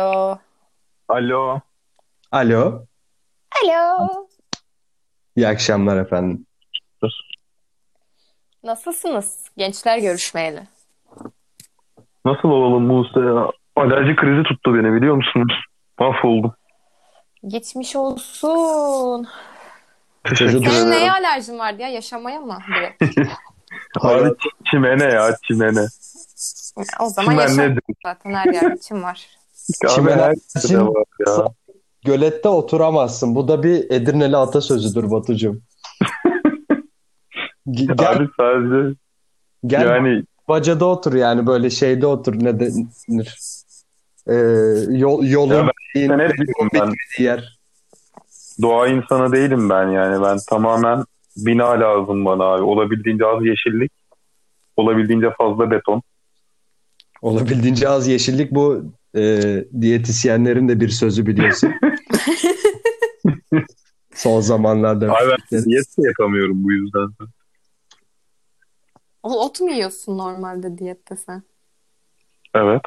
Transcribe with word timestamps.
Alo. 0.00 0.38
Alo. 1.08 1.60
Alo. 2.32 2.86
Alo. 3.64 4.08
İyi 5.36 5.48
akşamlar 5.48 5.96
efendim. 5.96 6.46
Nasılsınız? 8.64 9.44
Gençler 9.56 9.98
görüşmeyeli. 9.98 10.62
Nasıl 12.24 12.48
olalım 12.48 12.82
Musa 12.86 13.20
ya? 13.20 13.50
Alerji 13.76 14.16
krizi 14.16 14.42
tuttu 14.42 14.74
beni 14.74 14.92
biliyor 14.92 15.14
musunuz? 15.14 15.52
Mahvoldum. 15.98 16.54
Geçmiş 17.46 17.96
olsun. 17.96 19.26
Teşekkür 20.24 20.52
Çocuğu 20.52 20.70
Senin 20.70 20.90
neye 20.90 20.96
ederim. 20.98 21.12
alerjin 21.12 21.58
vardı 21.58 21.82
ya? 21.82 21.88
Yaşamaya 21.88 22.40
mı? 22.40 22.58
Abi 24.00 24.30
çimene 24.70 25.04
ya 25.04 25.36
çimene. 25.48 25.86
O 27.00 27.06
zaman 27.08 27.30
Çimen 27.30 27.42
yaşam 27.42 27.58
nedir? 27.58 27.82
zaten 28.06 28.34
her 28.34 28.52
yer 28.52 28.70
için 28.72 29.02
var. 29.02 29.26
Çimen 29.94 30.34
için-. 30.56 30.88
Gölette 32.04 32.48
oturamazsın. 32.48 33.34
Bu 33.34 33.48
da 33.48 33.62
bir 33.62 33.90
Edirneli 33.90 34.36
atasözüdür 34.36 35.10
Batucuğum. 35.10 35.60
Gel, 37.70 38.12
Abi 38.12 38.28
sadece 38.36 38.94
gel 39.66 39.86
yani 39.86 40.22
bacada 40.48 40.84
otur 40.86 41.12
yani 41.14 41.46
böyle 41.46 41.70
şeyde 41.70 42.06
otur 42.06 42.34
ne 42.44 42.60
denir? 42.60 43.28
Ee, 44.28 44.34
yol, 44.96 45.24
yolun 45.24 45.54
Ya 45.54 45.62
ben- 45.66 45.72
şeyin- 45.92 46.10
ben 46.74 46.92
yer. 47.18 47.58
doğa 48.62 48.88
insanı 48.88 49.32
değilim 49.32 49.70
ben 49.70 49.88
yani. 49.88 50.22
Ben 50.22 50.38
tamamen 50.50 51.04
bina 51.36 51.66
lazım 51.80 52.24
bana 52.24 52.44
abi. 52.44 52.62
Olabildiğince 52.62 53.26
az 53.26 53.44
yeşillik. 53.46 53.92
Olabildiğince 54.76 55.30
fazla 55.38 55.70
beton. 55.70 56.02
Olabildiğince 57.22 57.88
az 57.88 58.08
yeşillik 58.08 58.50
bu 58.50 58.82
e, 59.16 59.64
diyetisyenlerin 59.80 60.68
de 60.68 60.80
bir 60.80 60.88
sözü 60.88 61.26
biliyorsun. 61.26 61.72
Son 64.14 64.40
zamanlarda. 64.40 65.06
Abi 65.12 65.30
ben 65.52 65.64
diyet 65.64 65.98
de 65.98 66.02
yapamıyorum 66.08 66.64
bu 66.64 66.72
yüzden. 66.72 67.08
O- 69.22 69.44
Ot 69.44 69.60
mu 69.60 69.70
yiyorsun 69.70 70.18
normalde 70.18 70.78
diyette 70.78 71.16
sen? 71.16 71.42
Evet. 72.54 72.82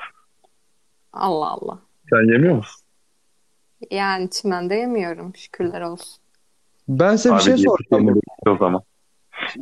Allah 1.13 1.47
Allah. 1.49 1.79
Sen 2.09 2.33
yemiyor 2.33 2.55
musun? 2.55 2.81
Yani 3.91 4.29
çimende 4.29 4.75
yemiyorum. 4.75 5.35
Şükürler 5.35 5.81
olsun. 5.81 6.21
Ben 6.89 7.15
size 7.15 7.35
bir 7.35 7.41
şey 7.41 7.57
soracağım. 7.57 8.21
o 8.47 8.57
zaman. 8.57 8.81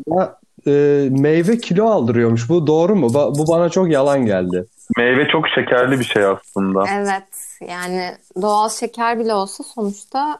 Ya, 0.07 0.39
e, 0.67 0.71
meyve 1.11 1.57
kilo 1.57 1.85
aldırıyormuş. 1.85 2.49
Bu 2.49 2.67
doğru 2.67 2.95
mu? 2.95 3.05
Ba- 3.07 3.37
bu 3.39 3.47
bana 3.47 3.69
çok 3.69 3.91
yalan 3.91 4.25
geldi. 4.25 4.65
Meyve 4.97 5.27
çok 5.27 5.49
şekerli 5.49 5.99
bir 5.99 6.05
şey 6.05 6.25
aslında. 6.25 6.83
Evet. 6.93 7.59
Yani 7.69 8.11
doğal 8.41 8.69
şeker 8.69 9.19
bile 9.19 9.33
olsa 9.33 9.63
sonuçta 9.63 10.39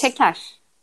şeker. 0.00 0.38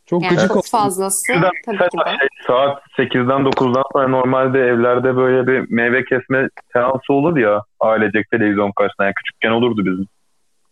Çok 0.06 0.22
Yani 0.22 0.34
gıcık 0.34 0.52
çok 0.52 0.66
fazlası 0.66 1.26
Şuradan 1.26 1.50
tabii 1.66 1.78
ki 1.78 1.98
de. 1.98 2.18
Şey, 2.18 2.28
saat 2.46 2.82
8'den 2.98 3.40
9'dan 3.40 3.82
sonra 3.92 4.08
normalde 4.08 4.58
evlerde 4.58 5.16
böyle 5.16 5.46
bir 5.46 5.70
meyve 5.70 6.04
kesme 6.04 6.48
seansı 6.72 7.12
olur 7.12 7.36
ya 7.36 7.62
ailecek 7.80 8.30
televizyon 8.30 8.72
karşısında. 8.72 9.04
Yani 9.04 9.14
küçükken 9.14 9.50
olurdu 9.50 9.80
bizim. 9.86 10.06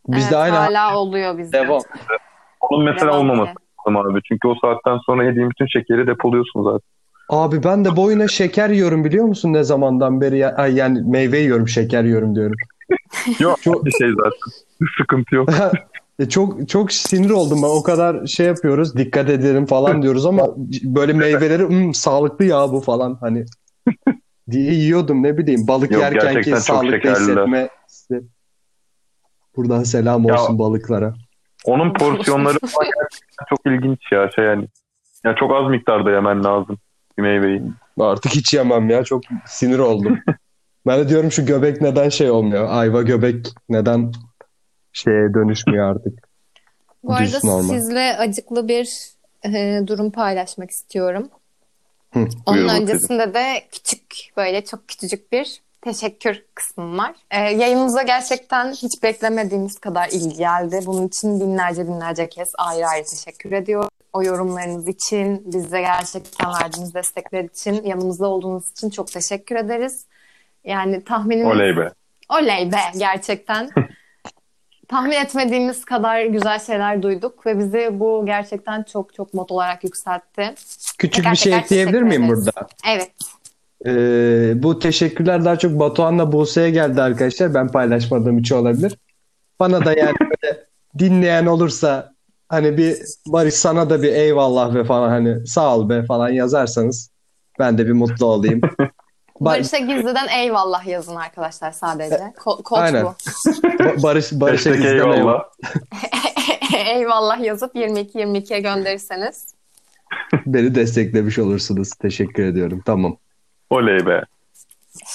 Bizde 0.08 0.36
Evet, 0.36 0.44
aynı 0.44 0.56
hala 0.56 0.96
oluyor 0.96 1.38
bizde. 1.38 1.58
devam. 1.58 1.80
Onun 2.60 2.84
mesela 2.84 3.12
Devam 3.12 3.20
olmaması 3.20 3.54
lazım 3.86 3.96
abi. 3.96 4.20
Çünkü 4.28 4.48
o 4.48 4.54
saatten 4.54 4.98
sonra 5.06 5.24
yediğin 5.24 5.50
bütün 5.50 5.66
şekeri 5.66 6.06
depoluyorsun 6.06 6.62
zaten. 6.62 6.88
Abi 7.28 7.64
ben 7.64 7.84
de 7.84 7.96
boyuna 7.96 8.28
şeker 8.28 8.70
yiyorum 8.70 9.04
biliyor 9.04 9.24
musun 9.24 9.52
ne 9.52 9.64
zamandan 9.64 10.20
beri? 10.20 10.38
Ya, 10.38 10.54
ay, 10.56 10.74
yani 10.74 11.02
meyve 11.06 11.38
yiyorum, 11.38 11.68
şeker 11.68 12.04
yiyorum 12.04 12.34
diyorum. 12.34 12.56
Yok 13.38 13.62
Çok- 13.62 13.84
bir 13.84 13.90
şey 13.90 14.08
zaten. 14.16 14.86
Sıkıntı 14.98 15.34
yok. 15.34 15.48
E, 16.18 16.28
çok 16.28 16.68
çok 16.68 16.92
sinir 16.92 17.30
oldum 17.30 17.58
ben. 17.62 17.68
O 17.68 17.82
kadar 17.82 18.26
şey 18.26 18.46
yapıyoruz, 18.46 18.96
dikkat 18.96 19.30
edelim 19.30 19.66
falan 19.66 20.02
diyoruz 20.02 20.26
ama 20.26 20.48
böyle 20.82 21.12
meyveleri 21.12 21.68
"Hmm, 21.68 21.94
sağlıklı 21.94 22.44
ya 22.44 22.72
bu 22.72 22.80
falan 22.80 23.16
hani 23.20 23.44
diye 24.50 24.72
yiyordum 24.72 25.22
ne 25.22 25.38
bileyim 25.38 25.68
balık 25.68 25.90
Yok, 25.92 26.02
yerkenki 26.02 26.34
gerçekten 26.34 26.52
çok 26.56 26.62
sağlıklı 26.62 27.10
hissetme. 27.10 27.68
hissi. 27.88 28.22
Buradan 29.56 29.82
selam 29.82 30.24
Ya- 30.24 30.34
olsun 30.34 30.58
balıklara. 30.58 31.14
Onun 31.64 31.92
porsiyonları 31.92 32.58
falan 32.58 32.90
gerçekten 33.00 33.44
çok 33.48 33.58
ilginç 33.66 34.00
ya. 34.12 34.30
Şey 34.36 34.44
yani. 34.44 34.68
Ya 35.24 35.34
çok 35.40 35.52
az 35.54 35.70
miktarda 35.70 36.10
yemen 36.10 36.44
lazım 36.44 36.78
meyveyi. 37.18 37.62
Artık 38.00 38.32
hiç 38.34 38.54
yemem 38.54 38.90
ya. 38.90 39.04
Çok 39.04 39.22
sinir 39.46 39.78
oldum. 39.78 40.18
ben 40.86 40.98
de 40.98 41.08
diyorum 41.08 41.32
şu 41.32 41.46
göbek 41.46 41.80
neden 41.80 42.08
şey 42.08 42.30
olmuyor? 42.30 42.66
Ayva 42.70 43.02
göbek 43.02 43.46
neden 43.68 44.12
şeye 44.92 45.34
dönüşmüyor 45.34 45.90
artık? 45.96 46.28
Bu 47.04 47.12
arada 47.14 47.24
Düz 47.26 47.44
normal. 47.44 47.74
sizle 47.74 48.16
acıklı 48.16 48.68
bir 48.68 48.88
e, 49.44 49.80
durum 49.86 50.10
paylaşmak 50.10 50.70
istiyorum. 50.70 51.28
Hı, 52.12 52.18
Onun 52.18 52.28
buyur 52.46 52.64
bakayım. 52.64 52.82
öncesinde 52.82 53.34
de 53.34 53.64
küçük 53.72 54.02
böyle 54.36 54.64
çok 54.64 54.88
küçücük 54.88 55.32
bir 55.32 55.62
teşekkür 55.80 56.42
kısmım 56.54 56.98
var. 56.98 57.14
E, 57.30 57.40
yayınımıza 57.40 58.02
gerçekten 58.02 58.72
hiç 58.72 59.02
beklemediğimiz 59.02 59.78
kadar 59.78 60.08
ilgi 60.08 60.36
geldi. 60.36 60.80
Bunun 60.86 61.08
için 61.08 61.40
binlerce 61.40 61.86
binlerce 61.88 62.28
kez 62.28 62.48
ayrı 62.58 62.86
ayrı 62.86 63.04
teşekkür 63.04 63.52
ediyorum. 63.52 63.88
O 64.12 64.22
yorumlarınız 64.22 64.88
için, 64.88 65.42
bize 65.52 65.80
gerçekten 65.80 66.48
verdiğiniz 66.62 66.94
destekler 66.94 67.44
için, 67.44 67.82
yanımızda 67.82 68.26
olduğunuz 68.26 68.70
için 68.70 68.90
çok 68.90 69.12
teşekkür 69.12 69.56
ederiz. 69.56 70.06
Yani 70.64 71.04
tahminimiz... 71.04 71.56
Oley 71.56 71.76
be. 71.76 71.90
Oley 72.28 72.72
be 72.72 72.98
gerçekten. 72.98 73.70
Tahmin 74.88 75.12
etmediğimiz 75.12 75.84
kadar 75.84 76.24
güzel 76.24 76.58
şeyler 76.58 77.02
duyduk 77.02 77.46
ve 77.46 77.58
bizi 77.58 77.88
bu 77.92 78.26
gerçekten 78.26 78.82
çok 78.82 79.14
çok 79.14 79.34
mod 79.34 79.50
olarak 79.50 79.84
yükseltti. 79.84 80.54
Küçük 80.98 81.14
Teker 81.14 81.32
bir 81.32 81.36
şey 81.36 81.56
ekleyebilir 81.56 82.02
miyim 82.02 82.24
ederiz. 82.24 82.46
burada? 82.46 82.68
Evet. 82.88 83.10
Ee, 83.86 84.62
bu 84.62 84.78
teşekkürler 84.78 85.44
daha 85.44 85.58
çok 85.58 85.78
Batuhan'la 85.78 86.32
Buse'ye 86.32 86.70
geldi 86.70 87.02
arkadaşlar. 87.02 87.54
Ben 87.54 87.68
paylaşmadığım 87.68 88.38
için 88.38 88.54
olabilir. 88.54 88.98
Bana 89.60 89.84
da 89.84 89.92
yani 89.92 90.14
böyle 90.20 90.64
dinleyen 90.98 91.46
olursa 91.46 92.11
hani 92.52 92.76
bir 92.76 92.96
Barış 93.26 93.54
sana 93.54 93.90
da 93.90 94.02
bir 94.02 94.12
eyvallah 94.12 94.74
ve 94.74 94.84
falan 94.84 95.08
hani 95.08 95.46
sağ 95.46 95.76
ol 95.76 95.88
be 95.88 96.04
falan 96.04 96.28
yazarsanız 96.28 97.10
ben 97.58 97.78
de 97.78 97.86
bir 97.86 97.92
mutlu 97.92 98.26
olayım. 98.26 98.60
Ba- 98.60 98.90
Barış'a 99.40 99.78
gizliden 99.78 100.28
eyvallah 100.28 100.86
yazın 100.86 101.16
arkadaşlar 101.16 101.72
sadece. 101.72 102.14
Ko- 102.16 102.62
kod 102.62 102.76
Aynen. 102.78 103.04
bu. 103.04 103.08
Ba- 103.08 104.02
Barış 104.02 104.32
Barış'a 104.32 104.70
gizliden 104.70 104.94
eyvallah. 104.94 105.16
eyvallah. 105.16 105.44
eyvallah 106.86 107.40
yazıp 107.44 107.74
22-22'ye 107.76 108.60
gönderirseniz. 108.60 109.54
Beni 110.46 110.74
desteklemiş 110.74 111.38
olursunuz. 111.38 111.90
Teşekkür 111.90 112.42
ediyorum. 112.46 112.82
Tamam. 112.86 113.16
Oley 113.70 114.06
be. 114.06 114.22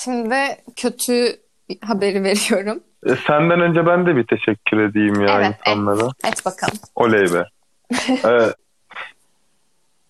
Şimdi 0.03 0.35
kötü 0.75 1.35
haberi 1.81 2.23
veriyorum. 2.23 2.83
E, 3.07 3.15
senden 3.15 3.61
önce 3.61 3.85
ben 3.85 4.05
de 4.05 4.15
bir 4.15 4.23
teşekkür 4.23 4.79
edeyim 4.79 5.21
ya 5.21 5.41
Evet, 5.41 5.55
insanlara. 5.67 6.11
Et 6.27 6.45
bakalım. 6.45 6.79
Oley 6.95 7.33
be. 7.33 7.43
Evet. 8.23 8.55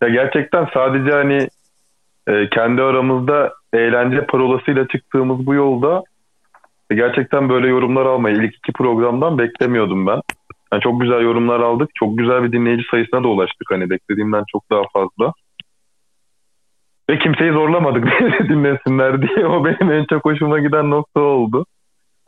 Ya 0.01 0.09
gerçekten 0.09 0.67
sadece 0.73 1.11
hani 1.11 1.47
e, 2.27 2.49
kendi 2.49 2.81
aramızda 2.81 3.53
eğlence 3.73 4.25
parolasıyla 4.25 4.87
çıktığımız 4.87 5.45
bu 5.45 5.53
yolda 5.53 6.03
e, 6.89 6.95
gerçekten 6.95 7.49
böyle 7.49 7.67
yorumlar 7.67 8.05
almayı 8.05 8.35
ilk 8.35 8.55
iki 8.55 8.73
programdan 8.73 9.37
beklemiyordum 9.37 10.07
ben. 10.07 10.21
Yani 10.73 10.81
çok 10.81 11.01
güzel 11.01 11.21
yorumlar 11.21 11.59
aldık. 11.59 11.89
Çok 11.95 12.17
güzel 12.17 12.43
bir 12.43 12.51
dinleyici 12.51 12.83
sayısına 12.91 13.23
da 13.23 13.27
ulaştık. 13.27 13.71
Hani 13.71 13.89
beklediğimden 13.89 14.43
çok 14.51 14.69
daha 14.71 14.81
fazla. 14.93 15.33
Ve 17.09 17.19
kimseyi 17.19 17.51
zorlamadık 17.51 18.03
dinlesinler 18.49 19.21
diye. 19.21 19.45
O 19.47 19.65
benim 19.65 19.91
en 19.91 20.05
çok 20.05 20.25
hoşuma 20.25 20.59
giden 20.59 20.89
nokta 20.89 21.19
oldu. 21.19 21.65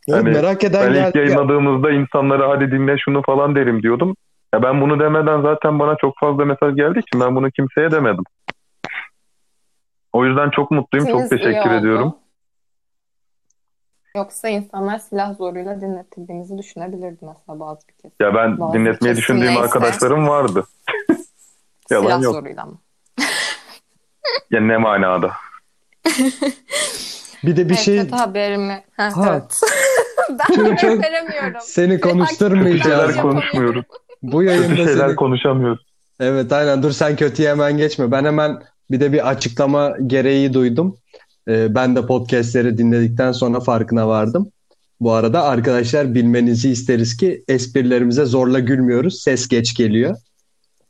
Evet, 0.09 0.17
Hani 0.23 0.29
merak 0.29 0.63
eden 0.63 0.81
Ben 0.81 0.89
ilk 0.93 0.95
geldi. 1.13 1.17
ya. 1.17 1.23
yayınladığımızda 1.23 1.91
insanlara 1.91 2.49
hadi 2.49 2.71
dinle 2.71 2.97
şunu 2.97 3.21
falan 3.21 3.55
derim 3.55 3.83
diyordum. 3.83 4.15
Ya 4.53 4.63
ben 4.63 4.81
bunu 4.81 4.99
demeden 4.99 5.41
zaten 5.41 5.79
bana 5.79 5.95
çok 6.01 6.19
fazla 6.19 6.45
mesaj 6.45 6.75
geldiği 6.75 6.99
için 6.99 7.19
ben 7.21 7.35
bunu 7.35 7.51
kimseye 7.51 7.91
demedim. 7.91 8.23
O 10.13 10.25
yüzden 10.25 10.49
çok 10.49 10.71
mutluyum. 10.71 11.07
Çok 11.07 11.15
İkiniz 11.15 11.31
iyi 11.31 11.37
teşekkür 11.37 11.71
ediyorum. 11.71 12.15
Yoksa 14.15 14.47
insanlar 14.49 14.99
silah 14.99 15.33
zoruyla 15.33 15.81
dinletildiğimizi 15.81 16.57
düşünebilirdi 16.57 17.17
mesela 17.25 17.59
bazı 17.59 17.87
bir 17.87 17.93
kez. 17.93 18.11
Ya 18.21 18.35
ben 18.35 18.59
Bazı 18.59 18.73
dinletmeyi 18.73 19.15
kesim 19.15 19.17
düşündüğüm 19.17 19.47
neyse. 19.47 19.61
arkadaşlarım 19.61 20.27
vardı. 20.27 20.63
Yalan 21.91 22.05
silah 22.05 22.21
yok. 22.21 22.33
zoruyla 22.33 22.65
mı? 22.65 22.77
Ya 24.51 24.61
ne 24.61 24.77
manada? 24.77 25.31
Bir 27.43 27.57
de 27.57 27.65
bir 27.65 27.69
Evet, 27.69 27.79
şey 27.79 27.97
kötü 28.01 28.15
haberimi. 28.15 28.83
Ha, 28.97 29.09
Ha. 29.15 29.29
evet. 29.31 29.59
Ben 30.29 30.75
Çok- 30.75 31.03
veremiyorum. 31.03 31.59
seni 31.61 31.99
konuşturmayacağız. 31.99 33.15
konuşmuyoruz. 33.15 33.85
Bu 34.21 34.39
Kötü 34.39 34.49
yayında 34.49 34.75
şeyler 34.75 35.07
seni 35.07 35.15
konuşamıyoruz. 35.15 35.85
Evet 36.19 36.51
aynen 36.53 36.83
dur 36.83 36.91
sen 36.91 37.15
kötüye 37.15 37.49
hemen 37.49 37.77
geçme. 37.77 38.11
Ben 38.11 38.25
hemen 38.25 38.59
bir 38.91 38.99
de 38.99 39.13
bir 39.13 39.29
açıklama 39.29 39.93
gereği 40.07 40.53
duydum. 40.53 40.97
Ee, 41.47 41.75
ben 41.75 41.95
de 41.95 42.05
podcastleri 42.05 42.77
dinledikten 42.77 43.31
sonra 43.31 43.59
farkına 43.59 44.07
vardım. 44.07 44.51
Bu 44.99 45.11
arada 45.13 45.43
arkadaşlar 45.43 46.13
bilmenizi 46.15 46.69
isteriz 46.69 47.17
ki 47.17 47.43
esprilerimize 47.47 48.25
zorla 48.25 48.59
gülmüyoruz. 48.59 49.21
Ses 49.21 49.47
geç 49.47 49.75
geliyor. 49.75 50.15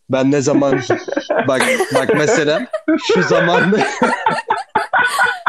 Ben 0.09 0.31
ne 0.31 0.41
zaman 0.41 0.79
bak 1.47 1.61
bak 1.95 2.09
mesela 2.17 2.67
şu 3.13 3.23
zamanda 3.23 3.77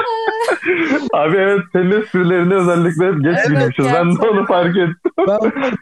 Abi 1.13 1.37
evet 1.37 1.61
senin 1.73 2.03
esprilerinde 2.03 2.55
özellikle 2.55 3.07
hep 3.07 3.25
geç 3.25 3.37
Evet, 3.39 3.49
gülmüşüz. 3.49 3.87
Ben 3.95 4.17
de 4.17 4.29
onu 4.29 4.47
fark 4.47 4.77
ettim. 4.77 4.97
ben 5.19 5.73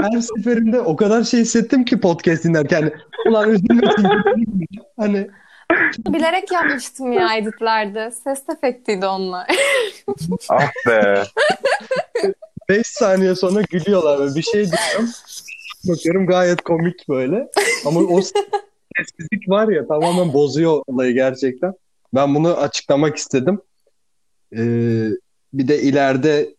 her 0.00 0.20
seferinde 0.20 0.80
o 0.80 0.96
kadar 0.96 1.24
şey 1.24 1.40
hissettim 1.40 1.84
ki 1.84 2.00
podcast 2.00 2.44
dinlerken. 2.44 2.92
Ulan 3.28 3.50
üzülmesin. 3.50 4.08
hani 4.98 5.28
Bilerek 6.08 6.52
yapmıştım 6.52 7.12
ya 7.12 7.36
editlerde. 7.36 8.10
Ses 8.10 8.48
efektiydi 8.48 9.06
onlar. 9.06 9.46
Ah 10.48 10.70
be. 10.86 11.22
5 12.68 12.86
saniye 12.86 13.34
sonra 13.34 13.62
gülüyorlar 13.70 14.20
ve 14.20 14.34
bir 14.34 14.42
şey 14.42 14.64
diyorum. 14.64 15.10
Bakıyorum 15.88 16.26
gayet 16.26 16.62
komik 16.62 17.08
böyle. 17.08 17.48
Ama 17.86 18.00
o 18.00 18.20
sessizlik 18.96 19.48
var 19.48 19.68
ya 19.68 19.86
tamamen 19.86 20.32
bozuyor 20.32 20.82
olayı 20.86 21.14
gerçekten. 21.14 21.74
Ben 22.14 22.34
bunu 22.34 22.56
açıklamak 22.56 23.16
istedim. 23.16 23.60
Ee, 24.56 25.08
bir 25.52 25.68
de 25.68 25.82
ileride 25.82 26.54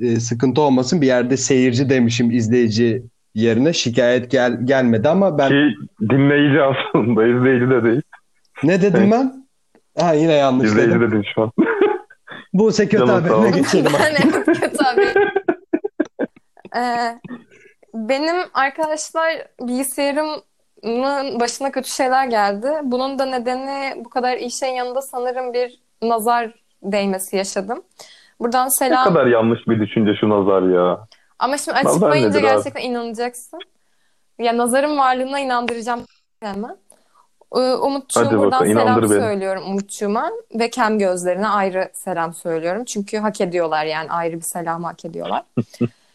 e, 0.00 0.20
sıkıntı 0.20 0.60
olmasın 0.60 1.00
bir 1.00 1.06
yerde 1.06 1.36
seyirci 1.36 1.90
demişim 1.90 2.30
izleyici 2.30 3.02
yerine 3.34 3.72
şikayet 3.72 4.30
gel 4.30 4.58
gelmedi 4.66 5.08
ama 5.08 5.38
ben 5.38 5.48
Ki 5.48 5.74
dinleyici 6.10 6.62
aslında. 6.62 7.26
izleyici 7.26 7.70
de 7.70 7.84
değil. 7.84 8.02
ne 8.62 8.82
dedim 8.82 9.10
ben? 9.10 9.46
Ha 9.98 10.12
yine 10.12 10.32
yanlış 10.32 10.68
İzleyici 10.68 10.90
dedim. 10.94 11.10
dedin 11.10 11.24
şu 11.34 11.42
an. 11.42 11.52
Bu 12.52 12.72
kötü 12.88 13.04
haberine 13.12 13.34
ol. 13.34 13.52
geçelim. 13.52 13.92
ben 14.00 14.14
kötü. 14.44 15.20
Ee, 16.76 17.18
benim 17.94 18.36
arkadaşlar 18.54 19.32
bilgisayarımın 19.60 20.42
başına 21.40 21.70
kötü 21.72 21.88
şeyler 21.90 22.24
geldi. 22.26 22.72
Bunun 22.82 23.18
da 23.18 23.26
nedeni 23.26 24.04
bu 24.04 24.10
kadar 24.10 24.36
iyi 24.36 24.50
şeyin 24.50 24.74
yanında 24.74 25.02
sanırım 25.02 25.52
bir 25.52 25.80
nazar 26.02 26.50
değmesi 26.82 27.36
yaşadım. 27.36 27.82
Buradan 28.40 28.66
Ne 28.66 28.70
selam. 28.70 29.04
kadar 29.04 29.26
yanlış 29.26 29.68
bir 29.68 29.80
düşünce 29.80 30.10
şu 30.20 30.28
nazar 30.28 30.62
ya. 30.62 31.06
Ama 31.38 31.58
şimdi 31.58 31.78
açıklayınca 31.78 32.28
nedir 32.28 32.38
abi? 32.48 32.54
gerçekten 32.56 32.80
inanacaksın. 32.82 33.60
Ya 34.38 34.56
nazarın 34.56 34.98
varlığına 34.98 35.38
inandıracağım 35.40 36.00
hemen. 36.40 36.76
Ee, 37.56 37.58
Umutçuğum 37.58 38.24
buradan 38.30 38.42
bakalım, 38.52 38.66
selam 38.72 39.02
beni. 39.02 39.08
söylüyorum 39.08 39.62
Umutçuğuma 39.66 40.30
ve 40.54 40.70
Kem 40.70 40.98
gözlerine 40.98 41.48
ayrı 41.48 41.90
selam 41.92 42.34
söylüyorum. 42.34 42.84
Çünkü 42.84 43.18
hak 43.18 43.40
ediyorlar 43.40 43.84
yani 43.84 44.10
ayrı 44.10 44.36
bir 44.36 44.40
selam 44.40 44.84
hak 44.84 45.04
ediyorlar. 45.04 45.42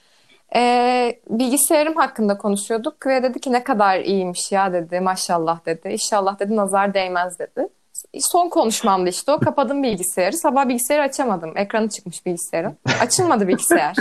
Ee, 0.55 1.19
bilgisayarım 1.29 1.95
hakkında 1.95 2.37
konuşuyorduk 2.37 3.07
ve 3.07 3.23
dedi 3.23 3.39
ki 3.39 3.51
ne 3.51 3.63
kadar 3.63 3.99
iyiymiş 3.99 4.51
ya 4.51 4.73
dedi 4.73 4.99
maşallah 4.99 5.65
dedi. 5.65 5.89
İnşallah 5.89 6.39
dedi 6.39 6.55
nazar 6.55 6.93
değmez 6.93 7.39
dedi. 7.39 7.67
Son 8.19 8.49
konuşmamdı 8.49 9.09
işte 9.09 9.31
o. 9.31 9.39
Kapadım 9.39 9.83
bilgisayarı. 9.83 10.37
Sabah 10.37 10.67
bilgisayarı 10.67 11.03
açamadım. 11.03 11.57
Ekranı 11.57 11.89
çıkmış 11.89 12.25
bilgisayarın. 12.25 12.77
Açılmadı 13.01 13.47
bilgisayar. 13.47 13.95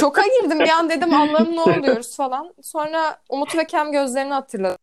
Şoka 0.00 0.22
girdim 0.22 0.60
bir 0.60 0.68
an 0.68 0.90
dedim 0.90 1.14
Allah'ım 1.14 1.56
ne 1.56 1.60
oluyoruz 1.60 2.16
falan. 2.16 2.54
Sonra 2.62 3.16
Umut 3.28 3.56
ve 3.56 3.66
Kem 3.66 3.92
gözlerini 3.92 4.32
hatırladım. 4.32 4.78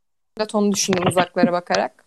Onu 0.54 0.72
düşündüm 0.72 1.08
uzaklara 1.08 1.52
bakarak. 1.52 2.04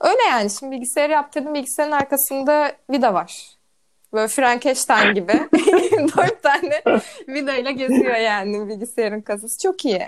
Öyle 0.00 0.22
yani 0.30 0.50
şimdi 0.50 0.72
bilgisayarı 0.72 1.12
yaptırdım. 1.12 1.54
Bilgisayarın 1.54 1.92
arkasında 1.92 2.72
vida 2.90 3.14
var. 3.14 3.56
Böyle 4.12 4.28
Frankenstein 4.28 5.14
gibi. 5.14 5.32
Dört 6.16 6.42
tane 6.42 6.82
vida 7.28 7.54
ile 7.54 7.72
geziyor 7.72 8.14
yani 8.16 8.68
bilgisayarın 8.68 9.20
kasası. 9.20 9.58
Çok 9.62 9.84
iyi. 9.84 10.06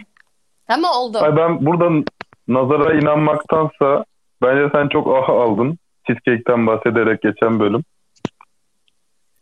Ama 0.69 1.01
oldu. 1.01 1.19
Ay 1.19 1.37
ben 1.37 1.67
burada 1.67 2.05
nazara 2.49 2.95
inanmaktansa 3.01 4.05
bence 4.43 4.69
sen 4.73 4.89
çok 4.89 5.06
ah 5.17 5.29
aldın. 5.29 5.79
Cheesecake'ten 6.06 6.67
bahsederek 6.67 7.23
geçen 7.23 7.61
bölüm. 7.61 7.83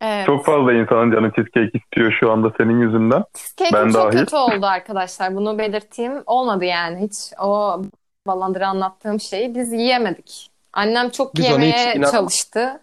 Evet. 0.00 0.26
Çok 0.26 0.44
fazla 0.46 0.72
insanın 0.72 1.12
canı 1.12 1.32
cheesecake 1.32 1.78
istiyor 1.78 2.16
şu 2.20 2.32
anda 2.32 2.52
senin 2.58 2.80
yüzünden. 2.80 3.24
Cake'im 3.56 3.72
Ben 3.86 3.90
çok 3.92 3.94
dahil. 4.02 4.18
kötü 4.18 4.36
oldu 4.36 4.66
arkadaşlar. 4.66 5.34
Bunu 5.34 5.58
belirteyim. 5.58 6.12
Olmadı 6.26 6.64
yani 6.64 7.06
hiç. 7.06 7.14
O 7.42 7.82
balandıra 8.26 8.66
anlattığım 8.68 9.20
şeyi 9.20 9.54
biz 9.54 9.72
yiyemedik. 9.72 10.50
Annem 10.72 11.10
çok 11.10 11.34
Biz 11.36 11.44
yemeye 11.44 11.94
inan- 11.94 12.10
çalıştı. 12.10 12.80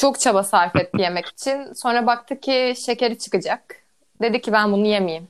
Çok 0.00 0.20
çaba 0.20 0.42
sarf 0.42 0.76
etti 0.76 1.02
yemek 1.02 1.26
için. 1.32 1.72
Sonra 1.72 2.06
baktı 2.06 2.40
ki 2.40 2.74
şekeri 2.86 3.18
çıkacak. 3.18 3.60
Dedi 4.22 4.40
ki 4.40 4.52
ben 4.52 4.72
bunu 4.72 4.86
yemeyeyim. 4.86 5.28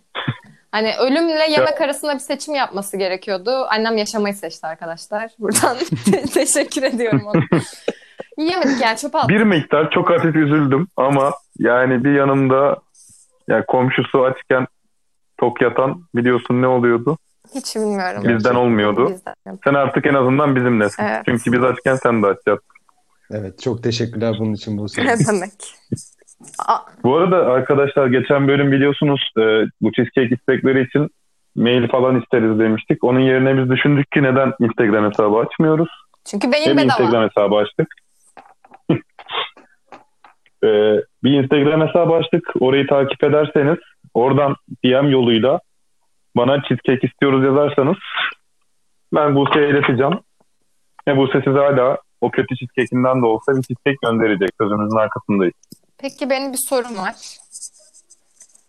Hani 0.73 0.93
ölümle 1.01 1.51
yemek 1.51 1.81
arasında 1.81 2.15
bir 2.15 2.19
seçim 2.19 2.55
yapması 2.55 2.97
gerekiyordu. 2.97 3.67
Annem 3.71 3.97
yaşamayı 3.97 4.35
seçti 4.35 4.67
arkadaşlar. 4.67 5.31
Buradan 5.39 5.77
te- 6.11 6.23
teşekkür 6.35 6.83
ediyorum 6.83 7.23
ona. 7.27 7.43
Yiyemedik 8.39 8.81
yani 8.83 8.97
çöpe 8.97 9.19
attık. 9.19 9.31
Bir 9.31 9.43
miktar 9.43 9.91
çok 9.91 10.11
hafif 10.11 10.37
üzüldüm 10.37 10.89
ama 10.97 11.33
yani 11.59 12.05
bir 12.05 12.13
yanımda 12.15 12.77
yani 13.49 13.65
komşusu 13.67 14.25
açken 14.25 14.67
tok 15.39 15.63
yatan 15.63 16.03
biliyorsun 16.15 16.63
ne 16.63 16.67
oluyordu? 16.67 17.19
Hiç 17.55 17.77
bilmiyorum. 17.77 18.23
Bizden 18.29 18.55
olmuyordu. 18.55 19.11
Bizden. 19.11 19.35
Sen 19.65 19.75
artık 19.75 20.07
en 20.07 20.15
azından 20.15 20.57
bizimlesin. 20.57 21.03
Evet. 21.03 21.23
Çünkü 21.25 21.53
biz 21.53 21.65
açken 21.65 21.95
sen 21.95 22.23
de 22.23 22.27
açacaksın. 22.27 22.69
Evet 23.31 23.63
çok 23.63 23.83
teşekkürler 23.83 24.37
bunun 24.39 24.53
için 24.53 24.79
bu 24.79 24.87
Ne 24.99 25.17
demek? 25.29 25.53
Bu 27.05 27.17
arada 27.17 27.37
arkadaşlar 27.37 28.07
geçen 28.07 28.49
bölüm 28.49 28.73
biliyorsunuz 28.73 29.33
e, 29.39 29.43
bu 29.81 29.93
cheesecake 29.93 30.35
istekleri 30.35 30.87
için 30.87 31.11
mail 31.57 31.89
falan 31.89 32.21
isteriz 32.21 32.59
demiştik. 32.59 33.05
Onun 33.05 33.21
yerine 33.21 33.63
biz 33.63 33.71
düşündük 33.71 34.13
ki 34.13 34.23
neden 34.23 34.53
Instagram 34.61 35.11
hesabı 35.11 35.37
açmıyoruz? 35.37 35.89
çünkü 36.25 36.53
beyin 36.53 36.69
Hem 36.69 36.77
bedava. 36.77 37.03
Instagram 37.03 37.29
hesabı 37.29 37.55
açtık. 37.57 37.89
E, 40.65 40.69
bir 41.25 41.43
Instagram 41.43 41.89
hesabı 41.89 42.15
açtık. 42.15 42.51
Orayı 42.61 42.87
takip 42.87 43.25
ederseniz 43.25 43.79
oradan 44.15 44.57
DM 44.85 45.09
yoluyla 45.11 45.61
bana 46.37 46.63
cheesecake 46.63 47.07
istiyoruz 47.07 47.45
yazarsanız 47.45 47.97
ben 49.15 49.35
Buse'ye 49.35 49.69
ileteceğim. 49.69 50.13
Ve 51.09 51.17
Buse 51.17 51.43
size 51.45 51.59
hala 51.59 51.99
o 52.21 52.31
kötü 52.31 52.57
cheesecake'inden 52.57 53.23
de 53.23 53.27
olsa 53.27 53.53
bir 53.57 53.63
cheesecake 53.63 53.97
gönderecek. 54.03 54.51
Sözümüzün 54.61 54.97
arkasındayız. 54.97 55.55
Peki 55.99 56.31
benim 56.31 56.53
bir 56.53 56.59
sorum 56.69 56.99
var. 56.99 57.15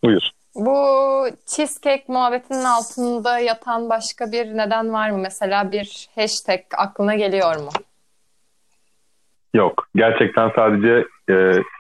Buyur. 0.03 0.21
Bu 0.55 0.75
cheesecake 1.45 2.03
muhabbetinin 2.07 2.63
altında 2.63 3.39
yatan 3.39 3.89
başka 3.89 4.31
bir 4.31 4.57
neden 4.57 4.93
var 4.93 5.09
mı? 5.09 5.17
Mesela 5.17 5.71
bir 5.71 6.09
hashtag 6.15 6.59
aklına 6.77 7.15
geliyor 7.15 7.55
mu? 7.55 7.69
Yok. 9.53 9.87
Gerçekten 9.95 10.51
sadece 10.55 11.05
e, 11.29 11.33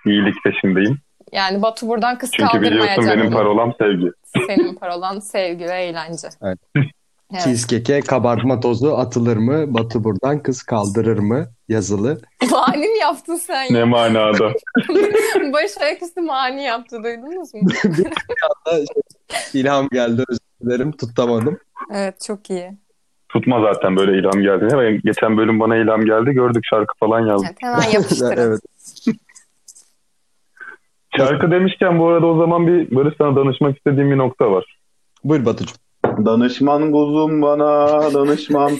iyilik 0.05 0.43
peşindeyim. 0.43 0.97
Yani 1.31 1.61
Batu 1.61 1.87
buradan 1.87 2.17
kız 2.17 2.31
Çünkü 2.31 2.61
biliyorsun 2.61 3.05
benim 3.07 3.31
parolam 3.31 3.73
sevgi. 3.79 4.07
Senin 4.47 4.75
parolan 4.75 5.19
sevgi 5.19 5.65
ve 5.65 5.83
eğlence. 5.83 6.27
Evet. 6.41 6.59
Evet. 7.33 7.43
Cheesecake'e 7.43 8.01
kabartma 8.01 8.59
tozu 8.59 8.91
atılır 8.91 9.37
mı? 9.37 9.73
Batu 9.73 10.03
buradan 10.03 10.43
kız 10.43 10.63
kaldırır 10.63 11.19
mı? 11.19 11.47
Yazılı. 11.69 12.21
Mani 12.51 12.87
mi 12.87 12.97
yaptın 12.99 13.35
sen 13.35 13.73
Ne 13.73 13.83
manada? 13.83 14.51
Barış 15.53 15.77
ayaküstü 15.81 16.21
mani 16.21 16.63
yaptı 16.63 17.03
duydunuz 17.03 17.53
mu? 17.53 17.61
bir 17.83 18.05
anda 18.05 18.85
şey, 19.29 19.61
ilham 19.61 19.87
geldi 19.89 20.23
özür 20.29 20.39
dilerim 20.61 20.91
tutamadım. 20.91 21.59
Evet 21.93 22.21
çok 22.27 22.49
iyi. 22.49 22.71
Tutma 23.29 23.73
zaten 23.73 23.95
böyle 23.95 24.19
ilham 24.19 24.41
geldi. 24.41 24.67
Hemen 24.71 25.01
geçen 25.03 25.37
bölüm 25.37 25.59
bana 25.59 25.77
ilham 25.77 26.05
geldi. 26.05 26.31
Gördük 26.31 26.63
şarkı 26.69 26.97
falan 26.99 27.27
yazdık. 27.27 27.49
Evet, 27.49 27.57
hemen 27.61 27.91
yapıştırın. 27.93 28.37
evet. 28.37 28.61
Şarkı 31.17 31.51
demişken 31.51 31.99
bu 31.99 32.07
arada 32.07 32.25
o 32.25 32.39
zaman 32.39 32.67
bir 32.67 32.95
Barış 32.95 33.15
sana 33.17 33.35
danışmak 33.35 33.77
istediğim 33.77 34.11
bir 34.11 34.17
nokta 34.17 34.51
var. 34.51 34.77
Buyur 35.23 35.45
Batucuğum. 35.45 35.90
Danışman 36.25 36.91
kuzum 36.91 37.41
bana 37.41 37.87
danışman. 38.13 38.71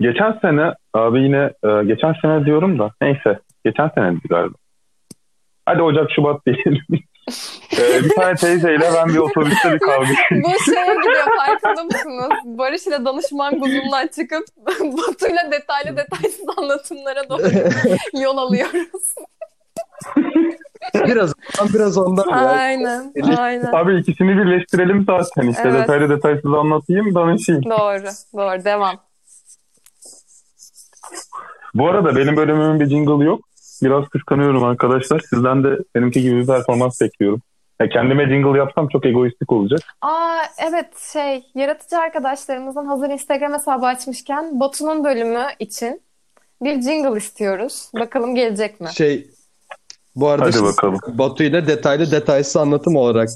Geçen 0.00 0.38
sene 0.42 0.74
abi 0.94 1.20
yine 1.20 1.50
e, 1.64 1.84
geçen 1.84 2.14
sene 2.22 2.44
diyorum 2.44 2.78
da 2.78 2.90
neyse 3.00 3.38
geçen 3.64 3.88
sene 3.94 4.16
galiba. 4.28 4.54
Hadi 5.66 5.82
Ocak 5.82 6.10
Şubat 6.10 6.46
diyelim. 6.46 6.84
E, 7.78 8.04
bir 8.04 8.08
tane 8.08 8.34
teyzeyle 8.34 8.90
ben 8.94 9.08
bir 9.08 9.18
otobüste 9.18 9.72
bir 9.72 9.78
kavga 9.78 10.08
Bu 10.30 10.64
şeye 10.64 10.94
gidiyor 10.96 11.26
farkında 11.36 11.84
mısınız? 11.84 12.30
Barış 12.44 12.86
ile 12.86 13.04
danışman 13.04 13.60
grubundan 13.60 14.06
çıkıp 14.06 14.44
Batu'yla 14.80 15.52
detaylı 15.52 15.96
detaysız 15.96 16.44
anlatımlara 16.56 17.28
doğru 17.28 17.42
yol 18.22 18.36
alıyoruz. 18.36 19.14
Biraz 20.94 21.32
ondan 21.60 21.74
biraz 21.74 21.98
ondan 21.98 22.28
ya. 22.30 22.36
Aynen, 22.36 23.12
aynen. 23.38 23.72
Abi 23.72 23.96
ikisini 24.00 24.38
birleştirelim 24.38 25.04
zaten 25.06 25.48
işte 25.48 25.62
Evet. 25.68 25.82
detaylı 25.82 26.08
detaysız 26.08 26.54
anlatayım 26.54 27.14
danışayım. 27.14 27.64
Doğru, 27.64 28.08
doğru. 28.36 28.64
Devam. 28.64 28.96
Bu 31.74 31.88
arada 31.88 32.16
benim 32.16 32.36
bölümümün 32.36 32.80
bir 32.80 32.86
jingle 32.86 33.24
yok. 33.24 33.40
Biraz 33.82 34.08
kıskanıyorum 34.08 34.64
arkadaşlar. 34.64 35.20
Sizden 35.30 35.64
de 35.64 35.78
benimki 35.94 36.22
gibi 36.22 36.36
bir 36.40 36.46
performans 36.46 37.00
bekliyorum. 37.00 37.42
Ya 37.80 37.88
kendime 37.88 38.28
jingle 38.28 38.58
yapsam 38.58 38.88
çok 38.88 39.06
egoistik 39.06 39.52
olacak. 39.52 39.80
Aa 40.00 40.42
evet 40.58 40.98
şey 41.12 41.44
yaratıcı 41.54 41.98
arkadaşlarımızın 41.98 42.86
hazır 42.86 43.10
Instagram 43.10 43.52
hesabı 43.52 43.86
açmışken 43.86 44.60
Batu'nun 44.60 45.04
bölümü 45.04 45.44
için 45.58 46.00
bir 46.62 46.82
jingle 46.82 47.18
istiyoruz. 47.18 47.90
Bakalım 47.94 48.34
gelecek 48.34 48.80
mi? 48.80 48.88
Şey 48.94 49.26
bu 50.16 50.28
arada 50.28 50.46
Hadi 50.46 50.62
bakalım. 50.62 50.98
Batu 51.08 51.42
ile 51.42 51.66
detaylı 51.66 52.10
detaysız 52.10 52.56
anlatım 52.56 52.96
olarak 52.96 53.28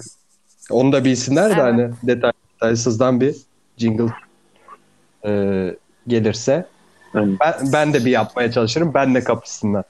onu 0.71 0.93
da 0.93 1.05
bilsinler 1.05 1.45
de 1.51 1.53
Evet. 1.55 1.63
hani 1.63 1.91
detay, 2.03 2.33
detaysızdan 2.55 3.21
bir 3.21 3.37
jingle 3.77 4.13
e, 5.27 5.31
gelirse 6.07 6.67
ben, 7.15 7.39
ben 7.73 7.93
de 7.93 8.05
bir 8.05 8.11
yapmaya 8.11 8.53
çalışırım. 8.53 8.95
Ben 8.95 9.15
de 9.15 9.25
kapısınlar. 9.25 9.85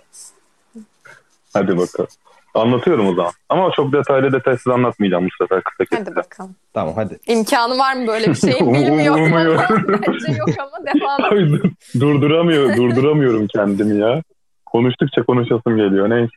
hadi 1.52 1.78
bakalım. 1.78 2.10
Anlatıyorum 2.54 3.08
o 3.08 3.14
zaman. 3.14 3.32
Ama 3.48 3.70
çok 3.76 3.92
detaylı 3.92 4.32
detaysız 4.32 4.66
anlatmayacağım 4.72 5.24
bu 5.24 5.44
sefer 5.44 5.62
kısa 5.62 5.84
Hadi 5.90 6.04
kesip. 6.04 6.16
bakalım. 6.16 6.54
Tamam 6.74 6.94
hadi. 6.96 7.18
İmkanı 7.26 7.78
var 7.78 7.96
mı 7.96 8.06
böyle 8.06 8.28
bir 8.28 8.34
şeyin 8.34 8.74
bilmiyorum 8.74 9.22
Umuyorum. 9.22 9.60
bence 9.88 10.32
yok 10.38 10.48
ama 10.58 10.86
devam 10.86 11.38
et. 11.54 11.62
Durduramıyor, 12.00 12.76
durduramıyorum 12.76 13.46
kendimi 13.46 14.00
ya. 14.00 14.22
Konuştukça 14.66 15.22
konuşasım 15.22 15.76
geliyor. 15.76 16.10
Neyse. 16.10 16.32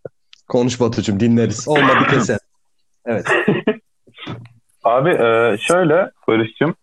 Konuş 0.51 0.79
Batucuğum 0.79 1.19
dinleriz. 1.19 1.67
Olmadı 1.67 2.07
keser. 2.09 2.37
Evet. 3.05 3.25
Abi 4.83 5.09
e, 5.09 5.57
şöyle 5.57 6.11
Barış'cığım. 6.27 6.75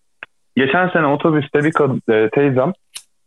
Geçen 0.56 0.88
sene 0.88 1.06
otobüste 1.06 1.64
bir 1.64 1.72
kad- 1.72 2.12
e, 2.12 2.30
teyzem 2.30 2.72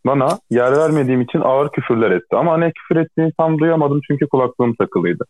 bana 0.05 0.39
yer 0.49 0.71
vermediğim 0.77 1.21
için 1.21 1.41
ağır 1.41 1.69
küfürler 1.71 2.11
etti. 2.11 2.35
Ama 2.35 2.57
ne 2.57 2.71
küfür 2.71 3.01
ettiğini 3.01 3.31
tam 3.37 3.59
duyamadım 3.59 4.01
çünkü 4.07 4.27
kulaklığım 4.27 4.75
takılıydı. 4.75 5.23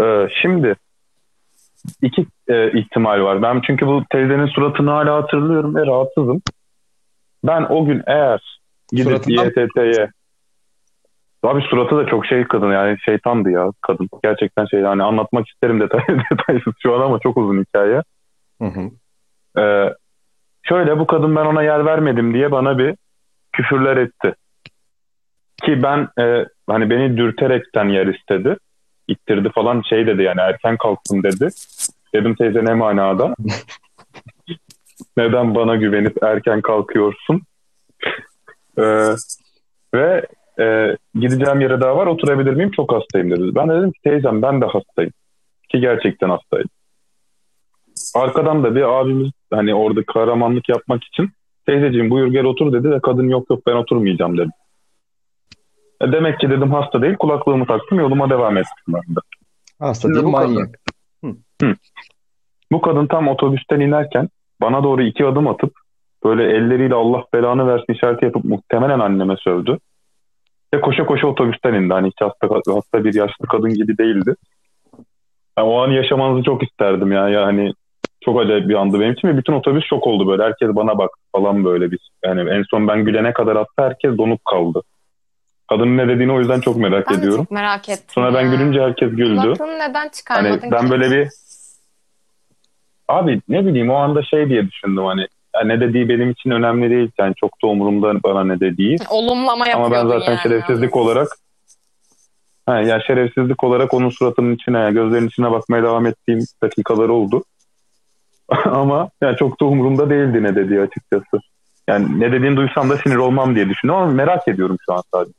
E, 0.00 0.28
şimdi 0.42 0.74
iki 2.02 2.26
e, 2.48 2.78
ihtimal 2.80 3.20
var. 3.22 3.42
Ben 3.42 3.62
çünkü 3.66 3.86
bu 3.86 4.02
teyzenin 4.12 4.46
suratını 4.46 4.90
hala 4.90 5.14
hatırlıyorum 5.14 5.74
ve 5.74 5.86
rahatsızım. 5.86 6.42
Ben 7.44 7.62
o 7.62 7.84
gün 7.84 8.02
eğer 8.06 8.58
gidip 8.92 9.06
Suratından- 9.06 9.44
İETT'ye 9.46 10.10
Abi 11.42 11.62
suratı 11.62 11.96
da 11.96 12.06
çok 12.06 12.26
şey 12.26 12.44
kadın 12.44 12.72
yani 12.72 12.98
şeytandı 13.04 13.50
ya 13.50 13.72
kadın. 13.80 14.08
Gerçekten 14.22 14.66
şey 14.66 14.80
yani 14.80 15.02
anlatmak 15.02 15.48
isterim 15.48 15.80
detay 15.80 16.00
detaysız 16.30 16.74
şu 16.82 16.94
an 16.94 17.00
ama 17.00 17.18
çok 17.18 17.36
uzun 17.36 17.60
hikaye. 17.60 18.02
Hı 18.62 18.68
hı. 18.68 18.90
Ee, 19.62 19.94
şöyle 20.62 20.98
bu 20.98 21.06
kadın 21.06 21.36
ben 21.36 21.44
ona 21.44 21.62
yer 21.62 21.86
vermedim 21.86 22.34
diye 22.34 22.50
bana 22.50 22.78
bir 22.78 22.94
küfürler 23.52 23.96
etti. 23.96 24.34
Ki 25.62 25.82
ben 25.82 26.08
e, 26.18 26.46
hani 26.66 26.90
beni 26.90 27.16
dürterekten 27.16 27.88
yer 27.88 28.06
istedi. 28.06 28.56
İttirdi 29.08 29.50
falan 29.54 29.82
şey 29.82 30.06
dedi 30.06 30.22
yani 30.22 30.40
erken 30.40 30.76
kalktım 30.76 31.22
dedi. 31.22 31.48
Dedim 32.14 32.34
teyze 32.34 32.64
ne 32.64 32.74
manada? 32.74 33.34
Neden 35.16 35.54
bana 35.54 35.76
güvenip 35.76 36.22
erken 36.22 36.60
kalkıyorsun? 36.60 37.42
Ee, 38.78 39.14
ve 39.94 40.26
e, 40.60 40.96
gideceğim 41.14 41.60
yere 41.60 41.80
daha 41.80 41.96
var 41.96 42.06
oturabilir 42.06 42.52
miyim? 42.52 42.70
Çok 42.70 42.92
hastayım 42.92 43.30
dedi. 43.30 43.54
Ben 43.54 43.68
de 43.68 43.74
dedim 43.74 43.92
ki 43.92 44.00
teyzem 44.04 44.42
ben 44.42 44.60
de 44.60 44.64
hastayım. 44.64 45.12
Ki 45.68 45.80
gerçekten 45.80 46.28
hastaydım. 46.28 46.70
Arkadan 48.14 48.64
da 48.64 48.74
bir 48.74 49.00
abimiz 49.00 49.30
hani 49.52 49.74
orada 49.74 50.02
kahramanlık 50.02 50.68
yapmak 50.68 51.04
için 51.04 51.30
teyzeciğim 51.66 52.10
buyur 52.10 52.26
gel 52.26 52.44
otur 52.44 52.72
dedi 52.72 52.90
ve 52.90 53.00
kadın 53.00 53.28
yok 53.28 53.50
yok 53.50 53.66
ben 53.66 53.76
oturmayacağım 53.76 54.38
dedi. 54.38 54.50
E 56.00 56.12
demek 56.12 56.40
ki 56.40 56.50
dedim 56.50 56.72
hasta 56.72 57.02
değil 57.02 57.16
kulaklığımı 57.16 57.66
taktım 57.66 58.00
yoluma 58.00 58.30
devam 58.30 58.56
ettim 58.56 58.84
ben 58.88 59.16
de. 59.16 59.20
Hasta 59.78 60.08
Şimdi 60.08 60.14
değil 60.14 60.32
manyak. 60.32 60.78
Bu 62.72 62.80
kadın 62.80 63.06
tam 63.06 63.28
otobüsten 63.28 63.80
inerken 63.80 64.28
bana 64.60 64.84
doğru 64.84 65.02
iki 65.02 65.26
adım 65.26 65.48
atıp 65.48 65.72
böyle 66.24 66.44
elleriyle 66.44 66.94
Allah 66.94 67.24
belanı 67.34 67.66
versin 67.66 67.92
işareti 67.92 68.24
yapıp 68.24 68.44
muhtemelen 68.44 68.98
anneme 68.98 69.36
sövdü. 69.36 69.78
Ve 70.74 70.80
koşa 70.80 71.06
koşa 71.06 71.26
otobüsten 71.26 71.74
indi. 71.74 71.92
Hani 71.94 72.06
hiç 72.06 72.20
hasta, 72.20 72.48
hasta 72.74 73.04
bir 73.04 73.14
yaşlı 73.14 73.46
kadın 73.46 73.74
gibi 73.74 73.98
değildi. 73.98 74.34
Yani 75.58 75.68
o 75.68 75.82
an 75.82 75.90
yaşamanızı 75.90 76.42
çok 76.44 76.62
isterdim 76.62 77.12
ya. 77.12 77.28
Yani 77.28 77.72
çok 78.24 78.40
acayip 78.40 78.68
bir 78.68 78.74
andı 78.74 79.00
benim 79.00 79.12
için 79.12 79.28
ve 79.28 79.36
bütün 79.36 79.52
otobüs 79.52 79.84
şok 79.86 80.06
oldu 80.06 80.26
böyle. 80.28 80.42
Herkes 80.42 80.68
bana 80.68 80.98
bak 80.98 81.10
falan 81.34 81.64
böyle 81.64 81.90
bir. 81.90 81.98
Yani 82.24 82.50
en 82.50 82.62
son 82.62 82.88
ben 82.88 83.04
gülene 83.04 83.32
kadar 83.32 83.56
hatta 83.56 83.84
herkes 83.84 84.18
donuk 84.18 84.44
kaldı. 84.44 84.82
Kadının 85.68 85.96
ne 85.96 86.08
dediğini 86.08 86.32
o 86.32 86.38
yüzden 86.38 86.60
çok 86.60 86.76
merak 86.76 87.10
Ben 87.10 87.18
ediyorum. 87.18 87.44
çok 87.44 87.50
merak 87.50 87.88
ettim 87.88 88.04
Sonra 88.08 88.34
ben 88.34 88.40
ya. 88.42 88.50
gülünce 88.54 88.80
herkes 88.80 89.10
güldü. 89.10 89.40
Kulaklığını 89.40 89.78
neden 89.78 90.08
çıkarmadın 90.08 90.60
Hani 90.60 90.72
ben 90.72 90.90
böyle 90.90 91.10
bir 91.10 91.28
abi 93.08 93.40
ne 93.48 93.66
bileyim 93.66 93.90
o 93.90 93.94
anda 93.94 94.22
şey 94.22 94.48
diye 94.48 94.66
düşündüm 94.68 95.04
hani 95.04 95.26
ne 95.64 95.80
dediği 95.80 96.08
benim 96.08 96.30
için 96.30 96.50
önemli 96.50 96.90
değil. 96.90 97.10
Yani 97.18 97.34
çok 97.36 97.62
da 97.62 97.66
umurumda 97.66 98.22
bana 98.22 98.44
ne 98.44 98.60
dediği. 98.60 98.96
Olumlama 99.10 99.64
ama 99.74 99.90
ben 99.90 100.06
zaten 100.06 100.32
yani. 100.32 100.42
şerefsizlik 100.42 100.96
olarak 100.96 101.28
ha, 102.66 102.80
ya 102.80 103.00
şerefsizlik 103.00 103.64
olarak 103.64 103.94
onun 103.94 104.10
suratının 104.10 104.54
içine 104.54 104.92
gözlerinin 104.92 105.28
içine 105.28 105.50
bakmaya 105.50 105.82
devam 105.82 106.06
ettiğim 106.06 106.40
dakikalar 106.62 107.08
oldu. 107.08 107.44
Ama 108.64 109.10
yani 109.20 109.36
çok 109.36 109.60
da 109.60 109.64
umurumda 109.64 110.10
değildi 110.10 110.42
ne 110.42 110.56
dediği 110.56 110.80
açıkçası. 110.80 111.40
Yani 111.88 112.20
ne 112.20 112.32
dediğini 112.32 112.56
duysam 112.56 112.90
da 112.90 112.96
sinir 112.96 113.16
olmam 113.16 113.54
diye 113.54 113.68
düşündüm 113.68 113.94
ama 113.94 114.06
merak 114.06 114.48
ediyorum 114.48 114.76
şu 114.86 114.94
an 114.94 115.02
sadece. 115.14 115.32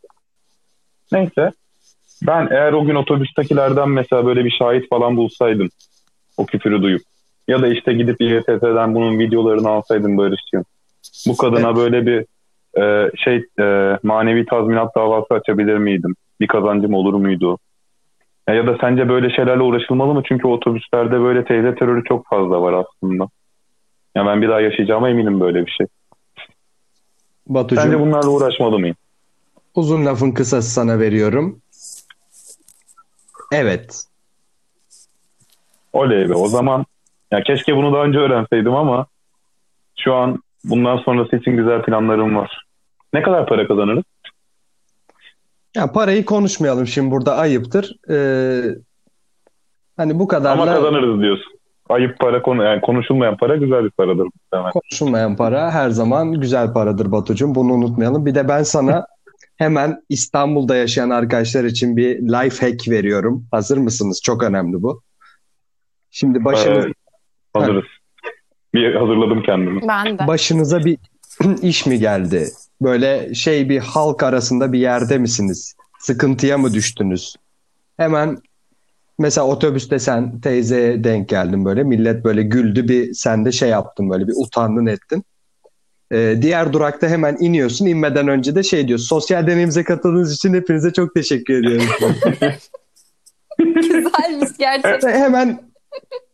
Neyse. 1.12 1.52
Ben 2.28 2.48
eğer 2.52 2.74
o 2.74 2.86
gün 2.86 2.96
otobüstekilerden 2.96 3.90
mesela 3.90 4.26
böyle 4.26 4.46
bir 4.46 4.52
şahit 4.52 4.90
falan 4.90 5.18
bulsaydım 5.18 5.70
o 6.38 6.46
küfürü 6.46 6.82
duyup 6.82 7.02
ya 7.48 7.62
da 7.62 7.68
işte 7.68 7.94
gidip 7.94 8.22
İETT'den 8.22 8.96
bunun 8.96 9.20
videolarını 9.20 9.70
alsaydım 9.70 10.18
Barış'cığım. 10.18 10.66
Bu 11.28 11.38
kadına 11.38 11.76
böyle 11.76 12.06
bir 12.06 12.26
e, 12.82 13.12
şey 13.18 13.46
e, 13.60 13.98
manevi 14.04 14.46
tazminat 14.46 14.96
davası 14.96 15.34
açabilir 15.34 15.78
miydim? 15.78 16.16
Bir 16.42 16.48
kazancım 16.48 16.94
olur 16.94 17.14
muydu? 17.14 17.58
Ya, 18.48 18.56
ya 18.56 18.68
da 18.68 18.78
sence 18.82 19.10
böyle 19.10 19.30
şeylerle 19.36 19.62
uğraşılmalı 19.62 20.14
mı? 20.14 20.22
Çünkü 20.28 20.48
otobüslerde 20.48 21.20
böyle 21.20 21.46
teyze 21.46 21.76
terörü 21.76 22.04
çok 22.04 22.28
fazla 22.28 22.62
var 22.62 22.74
aslında. 22.74 23.28
Ya 24.16 24.26
ben 24.26 24.42
bir 24.42 24.50
daha 24.50 24.62
yaşayacağıma 24.62 25.10
eminim 25.10 25.40
böyle 25.40 25.66
bir 25.66 25.72
şey. 25.72 25.88
Batucuğum 27.48 27.82
Sence 27.82 28.00
bunlarla 28.00 28.30
uğraşmalı 28.30 28.80
mıyım? 28.80 28.96
uzun 29.76 30.06
lafın 30.06 30.32
kısası 30.32 30.70
sana 30.70 31.00
veriyorum. 31.00 31.62
Evet. 33.52 34.04
Oley 35.94 36.30
be. 36.30 36.34
O 36.34 36.48
zaman 36.48 36.86
ya 37.34 37.44
keşke 37.44 37.76
bunu 37.76 37.94
daha 37.94 38.04
önce 38.04 38.20
öğrenseydim 38.20 38.76
ama 38.76 39.06
şu 40.00 40.14
an 40.14 40.44
bundan 40.64 40.98
sonrası 40.98 41.36
için 41.36 41.58
güzel 41.58 41.82
planlarım 41.82 42.36
var. 42.36 42.66
Ne 43.14 43.22
kadar 43.22 43.48
para 43.48 43.68
kazanırız? 43.68 44.04
Ya 45.76 45.92
parayı 45.92 46.26
konuşmayalım 46.26 46.88
şimdi 46.88 47.12
burada 47.12 47.36
ayıptır. 47.36 47.96
Ee, 48.10 48.62
hani 49.98 50.20
bu 50.20 50.24
Ama 50.24 50.28
kadarla 50.28 50.66
kazanırız 50.66 51.22
diyorsun. 51.22 51.54
Ayıp 51.90 52.20
para 52.20 52.42
konu 52.42 52.64
yani 52.64 52.82
konuşulmayan 52.82 53.38
para 53.38 53.56
güzel 53.56 53.84
bir 53.84 53.90
paradır 53.90 54.24
muhtemelen. 54.24 54.72
konuşulmayan 54.72 55.36
para 55.36 55.72
her 55.72 55.90
zaman 55.90 56.32
güzel 56.32 56.74
paradır 56.74 57.12
Batucuğum. 57.12 57.56
Bunu 57.56 57.74
unutmayalım. 57.74 58.26
Bir 58.26 58.36
de 58.36 58.48
ben 58.48 58.64
sana 58.64 59.06
hemen 59.58 60.04
İstanbul'da 60.10 60.76
yaşayan 60.76 61.10
arkadaşlar 61.10 61.64
için 61.64 61.98
bir 61.98 62.20
life 62.20 62.66
hack 62.68 62.90
veriyorum. 62.90 63.46
Hazır 63.52 63.78
mısınız? 63.78 64.22
Çok 64.24 64.44
önemli 64.44 64.84
bu. 64.84 65.02
Şimdi 66.12 66.46
başınız, 66.46 66.86
Ee, 66.86 66.94
hazırız. 67.54 67.84
Bir 68.74 68.96
hazırladım 68.96 69.44
kendimi. 69.44 69.82
Ben 69.88 70.20
de. 70.20 70.28
başınıza 70.28 70.80
bir 70.80 70.98
iş 71.62 71.86
mi 71.86 72.00
geldi? 72.00 72.50
Böyle 72.82 73.34
şey 73.34 73.70
bir 73.70 73.80
halk 73.80 74.24
arasında 74.24 74.74
bir 74.74 74.80
yerde 74.80 75.18
misiniz? 75.18 75.76
Sıkıntıya 76.00 76.58
mı 76.58 76.74
düştünüz? 76.74 77.36
Hemen 77.98 78.38
mesela 79.20 79.48
otobüste 79.48 80.00
sen 80.00 80.40
teyzeye 80.40 81.04
denk 81.04 81.30
geldin 81.30 81.66
böyle. 81.66 81.84
Millet 81.84 82.24
böyle 82.26 82.44
güldü 82.44 82.88
bir 82.88 83.14
sen 83.14 83.46
de 83.46 83.52
şey 83.52 83.70
yaptın 83.70 84.10
böyle 84.10 84.28
bir 84.28 84.34
utandın 84.36 84.86
ettin. 84.86 85.24
Ee, 86.12 86.36
diğer 86.42 86.74
durakta 86.74 87.08
hemen 87.08 87.38
iniyorsun. 87.40 87.86
İnmeden 87.86 88.28
önce 88.28 88.56
de 88.56 88.64
şey 88.64 88.88
diyor. 88.88 89.00
Sosyal 89.00 89.48
deneyimize 89.48 89.84
katıldığınız 89.84 90.36
için 90.36 90.54
hepinize 90.54 90.94
çok 90.94 91.16
teşekkür 91.16 91.54
ediyorum. 91.54 91.86
Güzelmiş 93.58 94.58
gerçekten. 94.58 95.10
hemen 95.10 95.60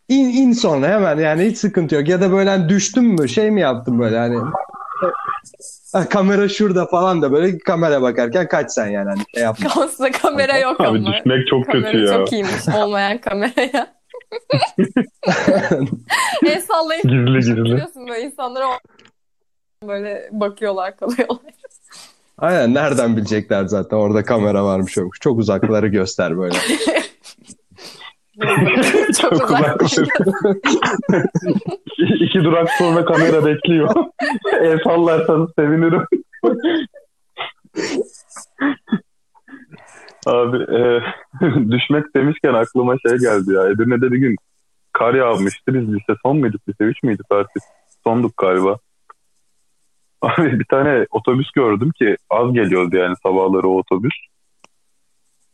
in, 0.10 0.30
in 0.30 0.52
sonra 0.52 0.88
hemen 0.88 1.18
yani 1.18 1.46
hiç 1.46 1.58
sıkıntı 1.58 1.96
yok. 1.96 2.08
Ya 2.08 2.22
da 2.22 2.32
böyle 2.32 2.50
hani 2.50 2.70
düştün 2.70 3.04
mü 3.04 3.30
şey 3.30 3.52
mi 3.52 3.62
yaptın 3.62 4.00
böyle 4.00 4.18
hani 4.18 4.38
Ha, 5.94 6.10
kamera 6.10 6.50
şurada 6.50 6.86
falan 6.86 7.22
da 7.22 7.32
böyle 7.32 7.58
kamera 7.58 8.02
bakarken 8.02 8.48
kaç 8.48 8.72
sen 8.72 8.88
yani 8.88 9.10
hani 9.10 9.22
şey 9.34 9.44
yapma. 9.44 9.70
Aslında 9.84 10.12
kamera 10.12 10.58
yok 10.58 10.82
Abi 10.82 10.88
ama. 10.88 11.14
düşmek 11.14 11.48
çok 11.48 11.66
Kamera 11.66 11.92
kötü 11.92 12.04
ya. 12.06 12.14
çok 12.18 12.32
iyiymiş 12.34 12.68
olmayan 12.78 13.18
kameraya. 13.18 13.88
El 16.46 16.62
sallayıp 16.62 17.04
Gizli 17.04 17.40
gizli. 17.40 17.58
böyle 18.08 18.22
insanlara 18.22 18.66
böyle 19.88 20.30
bakıyorlar 20.32 20.98
kalıyorlar. 20.98 21.40
Aynen 22.38 22.74
nereden 22.74 23.18
bilecekler 23.18 23.66
zaten 23.66 23.98
orada 23.98 24.24
kamera 24.24 24.66
varmış 24.66 24.98
yokmuş. 24.98 25.20
Çok 25.20 25.40
uzakları 25.40 25.88
göster 25.88 26.38
böyle. 26.38 26.56
Çok 29.22 29.36
Çok 29.36 29.50
uzak. 29.50 29.82
İki 32.20 32.44
durak 32.44 32.70
sonra 32.70 33.06
kamera 33.06 33.46
bekliyor. 33.46 33.96
El 34.62 34.80
sallarsanız 34.84 35.50
sevinirim. 35.60 36.06
Abi 40.26 40.58
e, 40.58 41.02
düşmek 41.72 42.16
demişken 42.16 42.54
aklıma 42.54 42.96
şey 43.08 43.18
geldi 43.18 43.54
ya. 43.54 43.70
Edirne'de 43.70 44.12
bir 44.12 44.18
gün 44.18 44.36
kar 44.94 45.14
yağmıştı. 45.14 45.74
Biz 45.74 45.94
lise 45.94 46.16
son 46.24 46.38
muyduk? 46.38 46.62
Lise 46.70 46.84
3 46.84 47.04
müydük 47.04 47.26
artık? 47.30 47.64
Sonduk 48.04 48.38
galiba. 48.38 48.78
Abi 50.22 50.60
bir 50.60 50.66
tane 50.66 51.06
otobüs 51.12 51.52
gördüm 51.52 51.92
ki 51.92 52.18
az 52.30 52.54
geliyordu 52.54 52.96
yani 52.96 53.16
sabahları 53.24 53.68
o 53.68 53.78
otobüs. 53.78 54.14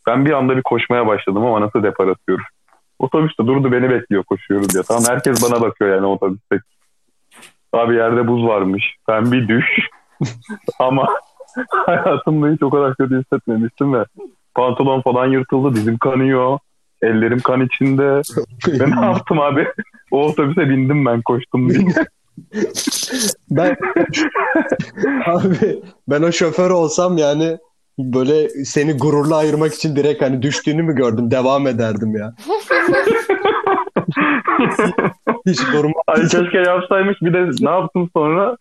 Ben 0.08 0.26
bir 0.26 0.32
anda 0.32 0.58
bir 0.58 0.62
koşmaya 0.62 1.08
başladım 1.08 1.46
ama 1.46 1.62
nasıl 1.62 1.84
depar 1.84 2.08
atıyorum. 2.08 2.46
Otobüs 3.00 3.40
de 3.40 3.48
durdu 3.48 3.72
beni 3.72 3.90
bekliyor 3.90 4.24
koşuyoruz 4.24 4.70
diye. 4.70 4.84
Tamam 4.84 5.04
herkes 5.08 5.44
bana 5.44 5.62
bakıyor 5.62 5.96
yani 5.96 6.06
otobüste. 6.06 6.60
Abi 7.74 7.96
yerde 7.96 8.28
buz 8.28 8.44
varmış. 8.46 8.96
Ben 9.08 9.32
bir 9.32 9.48
düş. 9.48 9.66
ama 10.80 11.08
hayatımda 11.70 12.48
hiç 12.48 12.64
o 12.64 12.70
kadar 12.70 12.96
kötü 12.96 13.20
hissetmemiştim 13.20 13.94
ve 13.94 14.06
pantolon 14.56 15.02
falan 15.02 15.28
yırtıldı. 15.28 15.76
Dizim 15.76 15.98
kanıyor. 15.98 16.60
Ellerim 17.02 17.40
kan 17.40 17.62
içinde. 17.62 18.22
Ve 18.68 18.92
ne 18.92 19.06
yaptım 19.06 19.40
abi? 19.40 19.68
O 20.12 20.28
otobüse 20.28 20.70
bindim 20.70 21.06
ben 21.06 21.22
koştum 21.22 21.70
diye. 21.70 21.88
Ben 23.52 23.78
abi 25.26 25.82
ben 26.08 26.22
o 26.22 26.32
şoför 26.32 26.72
olsam 26.72 27.18
yani 27.18 27.58
böyle 28.00 28.50
seni 28.50 28.98
gururla 28.98 29.36
ayırmak 29.38 29.74
için 29.74 29.96
direkt 29.96 30.22
hani 30.22 30.42
düştüğünü 30.42 30.84
mü 30.84 30.96
gördüm 30.96 31.32
devam 31.32 31.68
ederdim 31.68 32.16
ya. 32.16 32.34
Hiç 35.48 35.60
durma. 35.74 35.94
Ay 36.08 36.22
keşke 36.22 36.58
yapsaymış. 36.58 37.18
Bir 37.22 37.34
de 37.34 37.50
ne 37.66 37.70
yaptım 37.70 38.10
sonra? 38.14 38.58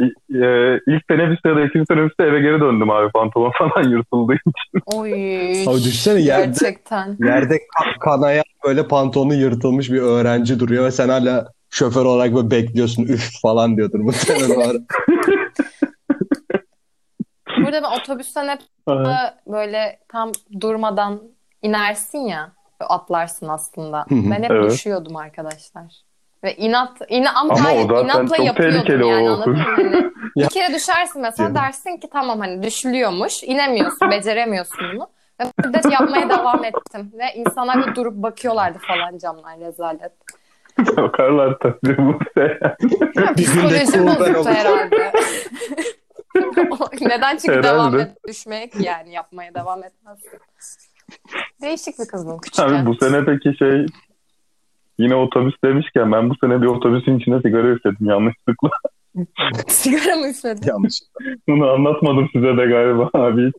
E, 0.00 0.04
ilk 0.86 1.08
teneffüste 1.08 1.48
ya 1.48 1.56
da 1.56 1.64
ikinci 1.64 1.84
teneffüste 1.86 2.24
eve 2.24 2.40
geri 2.40 2.60
döndüm 2.60 2.90
abi. 2.90 3.12
Pantolon 3.12 3.52
falan 3.58 3.88
yırtıldı. 3.88 4.32
Oy. 4.86 5.12
Abi 5.66 5.78
düşünsene 5.78 6.20
yerde, 6.20 6.46
Gerçekten. 6.46 7.16
yerde 7.20 7.58
kan- 7.78 7.98
kanayan 8.00 8.44
böyle 8.64 8.88
pantolonu 8.88 9.34
yırtılmış 9.34 9.90
bir 9.90 10.00
öğrenci 10.00 10.60
duruyor 10.60 10.84
ve 10.84 10.90
sen 10.90 11.08
hala 11.08 11.48
şoför 11.70 12.04
olarak 12.04 12.34
böyle 12.34 12.50
bekliyorsun 12.50 13.02
üf 13.02 13.40
falan 13.42 13.76
diyordur 13.76 13.98
muhtemelen. 14.00 14.86
Burada 17.58 17.82
ben 17.82 18.00
otobüsten 18.00 18.48
hep 18.48 18.60
böyle 19.46 19.98
tam 20.08 20.32
durmadan 20.60 21.20
inersin 21.62 22.18
ya. 22.18 22.52
Atlarsın 22.80 23.48
aslında. 23.48 24.06
Ben 24.10 24.42
hep 24.42 24.50
Evet. 24.50 24.70
düşüyordum 24.70 25.16
arkadaşlar. 25.16 26.02
Ve 26.44 26.56
inat, 26.56 26.90
ina, 27.08 27.30
ama, 27.34 27.54
Ama 27.54 27.64
zaten 27.64 28.04
inatla 28.04 28.36
çok 28.36 28.46
yapıyordum 28.46 28.76
tehlikeli 28.78 29.06
yani 29.06 29.30
o. 29.30 29.32
anladın 29.32 29.52
mı? 29.52 29.64
Hani 29.76 29.96
Ya. 30.36 30.46
bir 30.46 30.50
kere 30.50 30.74
düşersin 30.74 31.22
mesela 31.22 31.54
dersin 31.54 31.96
ki 31.96 32.08
tamam 32.12 32.40
hani 32.40 32.62
düşülüyormuş. 32.62 33.42
inemiyorsun, 33.42 34.10
beceremiyorsun 34.10 34.78
bunu. 34.94 35.08
Ve 35.40 35.44
müddet 35.64 35.92
yapmaya 35.92 36.28
devam 36.28 36.64
ettim. 36.64 37.12
Ve 37.18 37.24
insanlar 37.34 37.86
da 37.86 37.94
durup 37.94 38.14
bakıyorlardı 38.14 38.78
falan 38.78 39.18
camlar 39.18 39.60
rezalet. 39.60 40.12
Bakarlar 40.96 41.58
tabii 41.58 41.98
bu. 41.98 42.18
Bir 43.36 43.44
Psikolojim 43.44 44.06
bozuktu 44.06 44.50
herhalde. 44.50 45.12
Neden 47.02 47.36
çünkü 47.36 47.58
Herhalde. 47.58 47.96
devam 47.96 48.00
et 48.00 48.16
düşmeye 48.28 48.68
ki 48.70 48.82
yani 48.82 49.12
yapmaya 49.12 49.54
devam 49.54 49.84
etmezsin. 49.84 50.30
Değişik 51.62 51.98
bir 51.98 52.06
kızdım 52.06 52.38
küçükken. 52.38 52.68
Abi 52.68 52.86
bu 52.86 52.94
sene 52.94 53.24
peki 53.24 53.58
şey 53.58 53.86
yine 54.98 55.14
otobüs 55.14 55.54
demişken 55.64 56.12
ben 56.12 56.30
bu 56.30 56.34
sene 56.40 56.62
bir 56.62 56.66
otobüsün 56.66 57.18
içine 57.18 57.40
sigara 57.40 57.68
üfledim 57.68 58.06
yanlışlıkla. 58.10 58.70
Sigara 59.66 60.16
mı 60.16 60.28
üfledin? 60.28 60.68
Yanlış. 60.68 60.94
Bunu 61.48 61.70
anlatmadım 61.70 62.28
size 62.32 62.56
de 62.56 62.64
galiba 62.66 63.10
abi. 63.14 63.52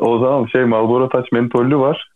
O 0.00 0.18
zaman 0.18 0.46
şey 0.46 0.64
Marlboro 0.64 1.08
Taç 1.08 1.32
mentollü 1.32 1.78
var. 1.78 2.10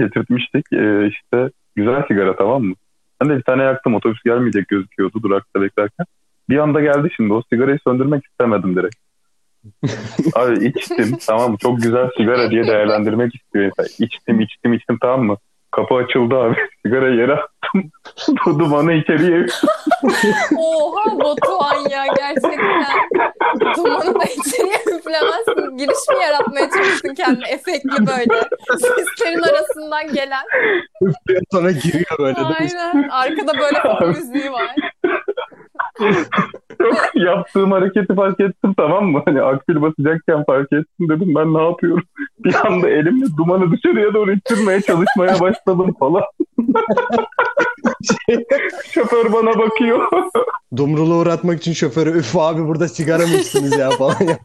Getirtmiştik. 0.00 0.72
Ee, 0.72 1.08
işte 1.08 1.50
güzel 1.76 2.06
sigara 2.08 2.36
tamam 2.36 2.62
mı? 2.62 2.74
Ben 3.20 3.30
de 3.30 3.36
bir 3.36 3.42
tane 3.42 3.62
yaktım. 3.62 3.94
Otobüs 3.94 4.22
gelmeyecek 4.22 4.68
gözüküyordu 4.68 5.22
durakta 5.22 5.62
beklerken. 5.62 6.06
Bir 6.48 6.58
anda 6.58 6.80
geldi 6.80 7.08
şimdi. 7.16 7.32
O 7.32 7.42
sigarayı 7.52 7.78
söndürmek 7.86 8.24
istemedim 8.26 8.76
direkt. 8.76 8.96
Abi 10.34 10.66
içtim 10.66 11.18
tamam 11.26 11.50
mı? 11.50 11.56
Çok 11.58 11.82
güzel 11.82 12.08
sigara 12.16 12.50
diye 12.50 12.66
değerlendirmek 12.66 13.34
istiyor 13.34 13.64
insan. 13.64 13.86
İçtim 13.98 14.40
içtim 14.40 14.72
içtim 14.72 14.98
tamam 15.00 15.22
mı? 15.22 15.36
Kapı 15.70 15.94
açıldı 15.94 16.34
abi. 16.36 16.56
Sigarayı 16.86 17.14
yere 17.16 17.32
attım. 17.32 17.90
Dumanı 18.58 18.92
içeriye 18.92 19.46
Oha 20.58 21.18
Batuhan 21.18 21.88
ya 21.90 22.04
gerçekten. 22.16 22.84
Dumanı 23.76 24.14
da 24.14 24.24
içeriye 24.24 24.76
üflemezsin. 24.98 25.76
Giriş 25.76 26.08
mi 26.08 26.22
yaratmaya 26.22 26.70
çalıştın 26.70 27.14
kendine 27.14 27.48
efektli 27.48 28.06
böyle. 28.06 28.40
Seslerin 28.70 29.42
arasından 29.42 30.12
gelen. 30.14 30.44
Üflüyor 31.02 31.42
sonra 31.52 31.70
giriyor 31.70 32.18
böyle? 32.18 32.38
Aynen. 32.38 33.08
Arkada 33.08 33.52
böyle 33.58 33.82
fon 33.82 34.08
müziği 34.08 34.52
var. 34.52 34.74
Yaptığım 37.14 37.72
hareketi 37.72 38.14
fark 38.14 38.40
ettim 38.40 38.74
tamam 38.76 39.04
mı? 39.04 39.22
Hani 39.24 39.42
akbil 39.42 39.82
basacakken 39.82 40.44
fark 40.44 40.72
ettim 40.72 41.08
dedim 41.08 41.34
ben 41.34 41.54
ne 41.54 41.62
yapıyorum? 41.62 42.04
Bir 42.44 42.66
anda 42.66 42.90
elimle 42.90 43.26
dumanı 43.36 43.72
dışarıya 43.72 44.14
doğru 44.14 44.32
ittirmeye 44.32 44.80
çalışmaya 44.80 45.40
başladım 45.40 45.94
falan. 45.98 46.22
Şoför 48.90 49.32
bana 49.32 49.58
bakıyor. 49.58 50.08
Dumrulu 50.76 51.14
uğratmak 51.14 51.58
için 51.58 51.72
şoförü 51.72 52.10
üf 52.18 52.36
abi 52.36 52.68
burada 52.68 52.88
sigara 52.88 53.26
mı 53.26 53.34
içtiniz 53.34 53.78
ya 53.78 53.90
falan 53.90 54.16
ya. 54.20 54.38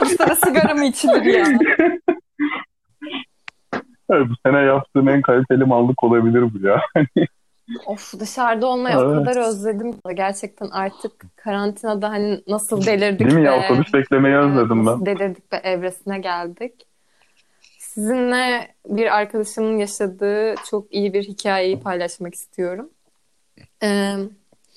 Bursa'da 0.00 0.34
sigara 0.34 0.74
mı 0.74 0.84
içilir 0.84 1.22
ya? 1.22 1.46
Evet, 4.10 4.26
bu 4.30 4.34
sene 4.46 4.58
yaptığım 4.58 5.08
en 5.08 5.22
kaliteli 5.22 5.64
mallık 5.64 6.04
olabilir 6.04 6.42
bu 6.54 6.66
ya. 6.66 6.80
Of 7.86 8.20
dışarıda 8.20 8.66
olmayı 8.66 8.96
o 8.98 9.02
Evet. 9.14 9.14
kadar 9.26 9.48
özledim. 9.48 9.94
Gerçekten 10.14 10.66
artık 10.70 11.36
karantinada 11.36 12.10
hani 12.10 12.40
nasıl 12.46 12.86
delirdik 12.86 13.20
Değil 13.20 13.34
mi 13.34 13.44
ya 13.46 13.58
otobüs 13.64 13.94
beklemeyi 13.94 14.36
özledim 14.36 14.86
ben. 14.86 15.06
delirdik 15.06 15.52
ve 15.52 15.56
evresine 15.56 16.18
geldik. 16.18 16.86
Sizinle 17.78 18.74
bir 18.86 19.16
arkadaşımın 19.16 19.78
yaşadığı 19.78 20.54
çok 20.70 20.94
iyi 20.94 21.12
bir 21.14 21.22
hikayeyi 21.22 21.80
paylaşmak 21.80 22.34
istiyorum. 22.34 22.90
Ee, 23.82 24.14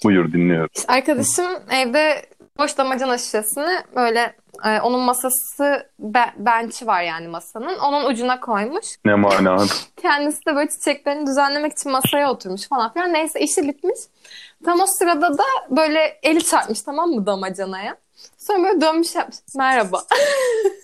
Buyur 0.03 0.33
dinliyorum. 0.33 0.69
işte 0.75 0.93
arkadaşım 0.93 1.51
evde 1.71 2.25
boş 2.57 2.77
damacana 2.77 3.17
şişesini 3.17 3.75
böyle 3.95 4.35
e, 4.65 4.79
onun 4.81 4.99
masası 4.99 5.89
be- 5.99 6.33
bench'i 6.37 6.87
var 6.87 7.01
yani 7.01 7.27
masanın. 7.27 7.77
Onun 7.79 8.05
ucuna 8.05 8.39
koymuş. 8.39 8.85
Ne 9.05 9.15
mana. 9.15 9.65
Kendisi 10.01 10.45
de 10.45 10.55
böyle 10.55 10.69
çiçeklerini 10.69 11.27
düzenlemek 11.27 11.71
için 11.71 11.91
masaya 11.91 12.31
oturmuş 12.31 12.67
falan 12.67 12.93
filan. 12.93 13.13
Neyse 13.13 13.39
işi 13.39 13.67
bitmiş. 13.67 13.99
Tam 14.65 14.79
o 14.81 14.85
sırada 14.85 15.37
da 15.37 15.43
böyle 15.69 16.19
eli 16.23 16.43
çarpmış 16.43 16.81
tamam 16.81 17.09
mı 17.09 17.25
damacanaya. 17.25 17.97
Sonra 18.37 18.63
böyle 18.63 18.81
dönmüş 18.81 19.15
yapmış. 19.15 19.37
Merhaba. 19.55 20.03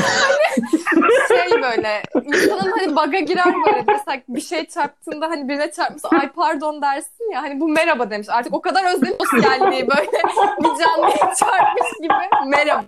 Hani 0.00 0.82
şey 1.28 1.62
böyle 1.62 2.02
insanın 2.24 2.70
hani 2.78 2.96
baga 2.96 3.18
girer 3.18 3.54
böyle 3.66 3.84
mesela 3.86 4.20
bir 4.28 4.40
şey 4.40 4.66
çarptığında 4.66 5.30
hani 5.30 5.48
birine 5.48 5.70
çarpmışsa 5.70 6.08
ay 6.08 6.28
pardon 6.32 6.82
dersin 6.82 7.32
ya 7.32 7.42
hani 7.42 7.60
bu 7.60 7.68
merhaba 7.68 8.10
demiş. 8.10 8.28
Artık 8.30 8.54
o 8.54 8.60
kadar 8.60 8.94
özlemiş 8.94 9.18
sosyalliği 9.30 9.88
böyle 9.88 10.06
bir 10.60 10.84
canlıya 10.84 11.34
çarpmış 11.34 11.88
gibi 12.02 12.14
merhaba. 12.46 12.84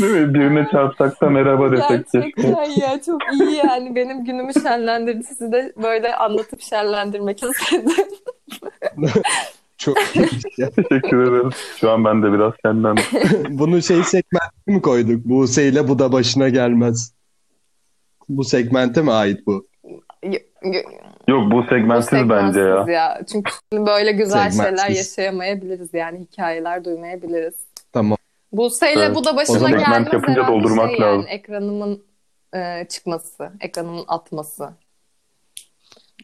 Değil 0.00 0.12
mi? 0.12 0.34
Birine 0.34 0.68
çarpsak 0.72 1.20
da 1.20 1.30
merhaba 1.30 1.72
desek. 1.72 2.06
Gerçekten 2.12 2.70
ya 2.70 3.02
çok 3.02 3.20
iyi 3.32 3.56
yani 3.56 3.94
benim 3.94 4.24
günümü 4.24 4.52
şenlendirdi. 4.62 5.24
Sizi 5.24 5.52
de 5.52 5.72
böyle 5.76 6.16
anlatıp 6.16 6.60
şenlendirmek 6.60 7.42
istedim. 7.42 8.08
Çok. 9.78 9.96
Teşekkür 10.76 11.22
ederim. 11.22 11.50
Şu 11.80 11.90
an 11.90 12.04
ben 12.04 12.22
de 12.22 12.32
biraz 12.32 12.52
senden 12.62 12.96
Bunu 13.58 13.82
şey 13.82 14.02
segmente 14.04 14.46
mi 14.66 14.82
koyduk? 14.82 15.24
Buse 15.24 15.68
ile 15.68 15.88
bu 15.88 15.98
da 15.98 16.12
başına 16.12 16.48
gelmez. 16.48 17.12
Bu 18.28 18.44
segmente 18.44 19.02
mi 19.02 19.12
ait 19.12 19.46
bu? 19.46 19.66
Y- 20.22 20.46
y- 20.64 20.84
Yok 21.28 21.52
bu 21.52 21.62
segmentsiz 21.62 22.12
bence 22.12 22.60
ya. 22.60 22.84
segmentsiz 22.84 22.94
ya. 22.94 23.20
Çünkü 23.32 23.50
böyle 23.72 24.12
güzel 24.12 24.50
şeyler 24.50 24.64
Segmentsiz. 24.76 24.96
yaşayamayabiliriz 24.96 25.88
yani 25.94 26.20
hikayeler 26.20 26.84
duymayabiliriz. 26.84 27.54
Tamam. 27.92 28.18
Buse 28.52 28.92
ile 28.92 29.00
Evet. 29.04 29.16
bu 29.16 29.24
da 29.24 29.30
O 29.32 29.36
başına 29.36 29.58
zaman 29.58 29.78
segment 29.78 29.88
gelmez 29.88 30.12
yapınca 30.12 30.46
doldurmak 30.46 30.90
şey 30.90 30.98
yani, 30.98 31.10
lazım. 31.16 31.26
ekranımın 31.28 32.02
e, 32.54 32.86
çıkması, 32.88 33.52
ekranımın 33.60 34.04
atması. 34.08 34.70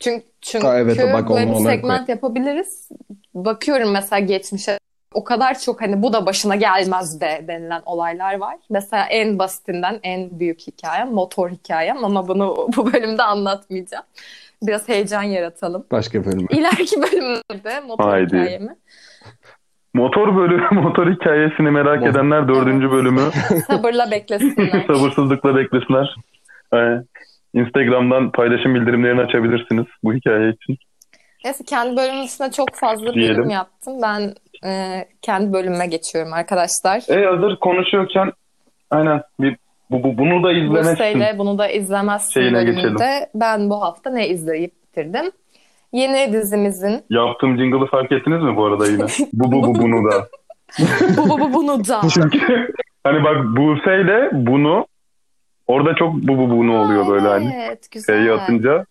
Çünkü 0.00 0.26
çünkü 0.40 0.66
Ha, 0.66 0.78
evet, 0.78 1.12
bak 1.12 1.30
böyle 1.30 1.50
bir 1.50 1.64
segment 1.64 2.08
yapabiliriz. 2.08 2.88
Bakıyorum 3.34 3.90
mesela 3.90 4.20
geçmişe 4.20 4.78
o 5.14 5.24
kadar 5.24 5.58
çok 5.58 5.80
hani 5.80 6.02
bu 6.02 6.12
da 6.12 6.26
başına 6.26 6.56
gelmez 6.56 7.20
be 7.20 7.44
denilen 7.48 7.82
olaylar 7.86 8.38
var. 8.38 8.56
Mesela 8.70 9.06
en 9.06 9.38
basitinden 9.38 10.00
en 10.02 10.40
büyük 10.40 10.60
hikayem 10.60 11.12
motor 11.12 11.50
hikayem 11.50 12.04
ama 12.04 12.28
bunu 12.28 12.68
bu 12.76 12.92
bölümde 12.92 13.22
anlatmayacağım. 13.22 14.04
Biraz 14.62 14.88
heyecan 14.88 15.22
yaratalım. 15.22 15.86
Başka 15.90 16.24
bölüm. 16.24 16.46
İleriki 16.50 17.02
bölümde 17.02 17.80
motor 17.86 18.10
Haydi. 18.10 18.26
hikayemi 18.26 18.76
Motor 19.94 20.36
bölümü, 20.36 20.68
motor 20.80 21.10
hikayesini 21.10 21.70
merak 21.70 22.00
Motor. 22.00 22.10
edenler 22.10 22.48
dördüncü 22.48 22.90
bölümü 22.90 23.20
sabırla 23.66 24.10
beklesinler. 24.10 24.84
sabırsızlıkla 24.86 25.56
beklesinler. 25.56 26.14
Ee, 26.74 26.76
Instagram'dan 27.54 28.32
paylaşım 28.32 28.74
bildirimlerini 28.74 29.20
açabilirsiniz 29.20 29.86
bu 30.04 30.14
hikaye 30.14 30.50
için. 30.50 30.76
Neyse 31.44 31.64
kendi 31.64 31.96
bölümün 31.96 32.24
dışında 32.24 32.50
çok 32.50 32.68
fazla 32.74 33.06
bölüm 33.06 33.14
Diyelim. 33.14 33.50
yaptım. 33.50 33.94
Ben 34.02 34.34
e, 34.68 35.04
kendi 35.22 35.52
bölümüme 35.52 35.86
geçiyorum 35.86 36.32
arkadaşlar. 36.32 37.02
E 37.10 37.26
hazır 37.26 37.56
konuşuyorken 37.56 38.32
aynen 38.90 39.22
bir 39.40 39.56
bu, 39.90 40.02
bu- 40.02 40.18
bunu 40.18 40.42
da 40.44 40.52
izlemezsin. 40.52 40.92
Buse'yle 40.92 41.34
bunu 41.38 41.58
da 41.58 41.68
izlemezsin 41.68 42.32
Şeyine 42.40 42.54
bölümünde. 42.56 42.80
geçelim. 42.82 43.26
Ben 43.34 43.70
bu 43.70 43.82
hafta 43.82 44.10
ne 44.10 44.28
izleyip 44.28 44.72
bitirdim? 44.82 45.30
Yeni 45.92 46.32
dizimizin 46.32 47.02
Yaptığım 47.10 47.58
jingle'ı 47.58 47.86
fark 47.86 48.12
ettiniz 48.12 48.42
mi 48.42 48.56
bu 48.56 48.64
arada 48.66 48.86
yine? 48.86 49.04
bu 49.32 49.52
bu 49.52 49.62
bu 49.62 49.74
bunu 49.82 50.10
da. 50.12 50.28
bu 51.16 51.28
bu 51.28 51.40
bu 51.40 51.52
bunu 51.54 51.88
da. 51.88 52.00
Çünkü 52.14 52.68
hani 53.04 53.24
bak 53.24 53.36
Buse'yle 53.56 54.30
bunu 54.32 54.86
orada 55.66 55.94
çok 55.94 56.14
bu 56.14 56.38
bu 56.38 56.50
bunu 56.50 56.80
oluyor 56.82 57.08
böyle 57.08 57.28
hani. 57.28 57.52
Evet 57.66 57.90
güzel. 57.90 58.16
Şeyi 58.16 58.32
atınca 58.32 58.86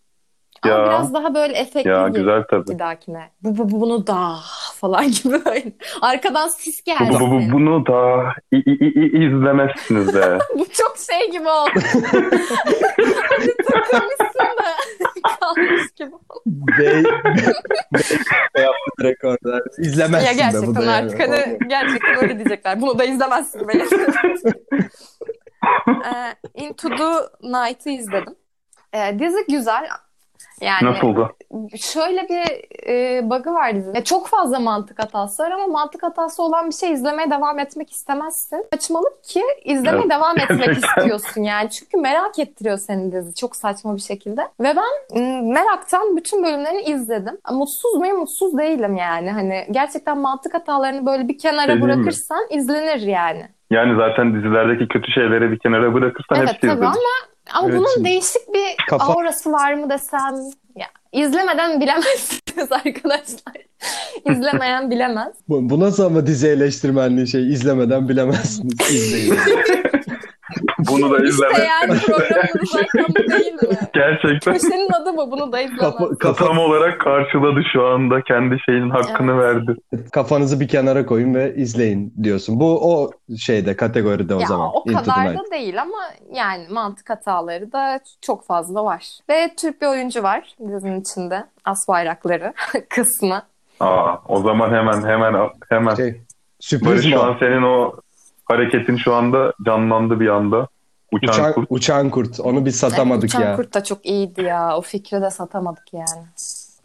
Ama 0.64 0.74
ya. 0.74 0.86
biraz 0.86 1.14
daha 1.14 1.34
böyle 1.36 1.54
efektli 1.54 1.90
ya 1.90 2.08
gibi 2.08 2.18
güzel 2.20 2.44
tabii. 2.50 2.68
bir 2.68 2.80
dahakine. 2.80 3.30
Bu 3.44 3.58
bu 3.58 3.72
bu 3.72 3.82
bunu 3.82 4.08
da 4.08 4.36
falan 4.76 5.06
gibi 5.24 5.46
böyle. 5.46 5.72
Arkadan 6.02 6.48
sis 6.48 6.80
Bu, 6.80 6.92
gelsin. 6.92 7.20
bu, 7.20 7.32
bu, 7.32 7.52
bunu 7.54 7.86
da 7.86 8.24
i, 8.52 8.58
i, 8.58 8.86
i, 8.86 9.26
izlemezsiniz 9.28 10.14
de. 10.14 10.40
Bu 10.60 10.66
çok 10.66 10.96
şey 11.12 11.32
gibi 11.32 11.48
oldu. 11.50 11.70
hani 13.30 13.48
takılmışsın 13.72 14.40
da 14.40 14.74
kalmış 15.40 15.92
gibi. 15.96 16.12
Bey, 16.46 17.04
Bey 18.56 18.64
yaptı 18.64 18.92
direkt 19.00 19.24
orada. 19.24 19.64
İzlemezsin 19.78 20.28
Ya 20.28 20.34
de 20.34 20.38
gerçekten 20.38 20.68
bu 20.68 20.76
da 20.76 20.84
yani. 20.84 20.92
artık 20.92 21.20
hani 21.20 21.58
gerçekten 21.68 22.16
öyle 22.24 22.36
diyecekler. 22.36 22.82
Bunu 22.82 23.00
da 23.00 23.04
izlemezsin 23.04 23.68
Ee, 26.06 26.36
Into 26.54 26.90
the 26.90 27.30
Night'ı 27.48 27.90
izledim. 27.90 28.36
Ee, 28.94 29.20
dizi 29.20 29.46
güzel. 29.50 29.90
Yani 30.62 30.86
Nasıldı? 30.86 31.30
şöyle 31.78 32.30
bir 32.30 32.62
e, 32.90 33.30
bug'ı 33.30 33.54
var 33.54 33.76
dizinin. 33.76 34.02
Çok 34.02 34.28
fazla 34.28 34.60
mantık 34.60 35.00
hatası 35.00 35.44
var 35.44 35.52
ama 35.52 35.68
mantık 35.68 36.04
hatası 36.04 36.44
olan 36.44 36.68
bir 36.70 36.74
şey 36.76 36.92
izlemeye 36.92 37.32
devam 37.32 37.60
etmek 37.60 37.92
istemezsin. 37.92 38.66
Saçmalık 38.74 39.24
ki 39.24 39.42
izlemeye 39.66 40.02
Evet, 40.02 40.10
devam 40.12 40.40
etmek 40.40 40.78
istiyorsun 40.86 41.42
yani. 41.42 41.70
Çünkü 41.70 41.98
merak 41.98 42.40
ettiriyor 42.40 42.78
seni 42.78 43.12
dizi 43.12 43.36
çok 43.36 43.56
saçma 43.56 43.96
bir 43.96 44.02
şekilde. 44.02 44.42
Ve 44.60 44.74
ben 44.76 45.20
meraktan 45.44 46.18
bütün 46.18 46.44
bölümlerini 46.44 46.82
izledim. 46.82 47.38
Mutsuz 47.52 47.94
muyum? 47.96 48.18
Mutsuz 48.20 48.58
değilim 48.58 48.96
yani. 48.98 49.32
Hani 49.32 49.68
gerçekten 49.72 50.18
mantık 50.18 50.54
hatalarını 50.54 51.06
böyle 51.06 51.28
bir 51.28 51.38
kenara 51.38 51.64
Dediğim 51.68 51.80
mi? 51.80 51.86
bırakırsan 51.94 52.46
izlenir 52.50 53.02
yani. 53.02 53.48
Yani 53.72 53.96
zaten 53.98 54.34
dizilerdeki 54.36 54.88
kötü 54.88 55.12
şeyleri 55.12 55.52
bir 55.52 55.60
kenara 55.60 55.94
bırakırsan 55.94 56.38
Evet 56.38 56.48
hepsi 56.50 56.62
tabii 56.62 56.74
izlenir. 56.74 56.86
ama 56.88 56.98
ama 57.52 57.68
Evet, 57.70 57.80
bunun 57.80 57.90
şimdi 57.94 58.10
değişik 58.10 58.54
bir 58.54 58.86
kafa- 58.90 59.14
aurası 59.14 59.52
var 59.52 59.74
mı 59.74 59.90
desem 59.90 60.36
ya 60.76 60.88
izlemeden 61.12 61.82
bilemezsiniz 61.82 62.72
arkadaşlar. 62.72 63.56
İzlemeyen 64.30 64.92
bilemez. 64.92 65.34
Bu, 65.50 65.70
bu 65.70 65.80
nasıl 65.80 66.04
ama 66.04 66.28
dizi 66.28 66.48
eleştirmenliği 66.48 67.28
şey 67.28 67.50
izlemeden 67.54 68.10
bilemezsiniz. 68.10 68.92
İzleyin. 68.92 69.36
Bunu 70.90 71.12
da 71.12 71.18
programın 71.18 71.24
adı 71.24 72.66
zaten 72.66 73.10
bu 73.10 73.32
değil 73.32 73.54
mi? 73.54 73.60
Gerçekten 73.94 74.54
Köşenin 74.54 74.92
adı 74.92 75.18
bu. 75.18 75.32
Bunu 75.32 75.52
da 75.52 75.62
izlemez. 75.62 75.80
Kafa, 75.80 76.18
kafa, 76.18 76.46
tam 76.46 76.58
olarak 76.60 77.02
karşıladı 77.02 77.62
şu 77.74 77.86
anda. 77.86 78.22
Kendi 78.22 78.58
şeyinin 78.66 78.90
hakkını 78.90 79.40
verdi. 79.40 79.76
kafanızı 80.12 80.60
bir 80.60 80.68
kenara 80.68 81.06
koyun 81.06 81.34
ve 81.34 81.56
izleyin 81.56 82.14
diyorsun. 82.24 82.60
Bu 82.60 82.94
o 82.94 83.12
şeyde 83.38 83.76
kategoride 83.76 84.36
o 84.36 84.40
ya 84.40 84.48
zaman. 84.48 84.70
o 84.74 84.84
kadar 84.84 85.34
da 85.34 85.52
değil 85.52 85.82
ama 85.82 85.98
yani 86.34 86.66
mantık 86.70 87.10
hataları 87.10 87.72
da 87.72 88.00
çok 88.22 88.46
fazla 88.46 88.86
var. 88.86 89.06
Ve 89.30 89.52
Türk 89.58 89.82
bir 89.82 89.88
oyuncu 89.88 90.24
var 90.24 90.56
dizinin 90.60 91.02
içinde. 91.02 91.46
As 91.66 91.88
bayrakları 91.88 92.54
kısmı. 92.90 93.42
Aa, 93.80 94.16
o 94.28 94.42
zaman 94.42 94.72
hemen 94.74 95.04
hemen 95.08 95.50
hemen. 95.70 95.96
Şey, 95.96 96.22
sürpriz 96.60 96.88
Barış 96.90 97.06
mi? 97.06 97.12
şu 97.12 97.24
an 97.24 97.36
senin 97.40 97.62
o 97.62 97.92
hareketin 98.46 98.98
şu 98.98 99.14
anda 99.14 99.54
canlandı 99.66 100.20
bir 100.20 100.28
anda. 100.28 100.68
Uçan, 101.14 101.34
Uçan, 101.34 101.54
kurt. 101.54 101.68
uçan 101.70 102.10
kurt. 102.10 102.40
Onu 102.40 102.66
biz 102.66 102.76
satamadık 102.76 103.24
Uçan 103.30 103.42
ya. 103.42 103.56
Kurt 103.56 103.74
da 103.74 103.84
çok 103.84 104.06
iyiydi 104.06 104.42
ya. 104.42 104.78
O 104.78 104.82
fikri 104.82 105.22
de 105.22 105.30
satamadık 105.30 105.94
yani. 105.94 106.26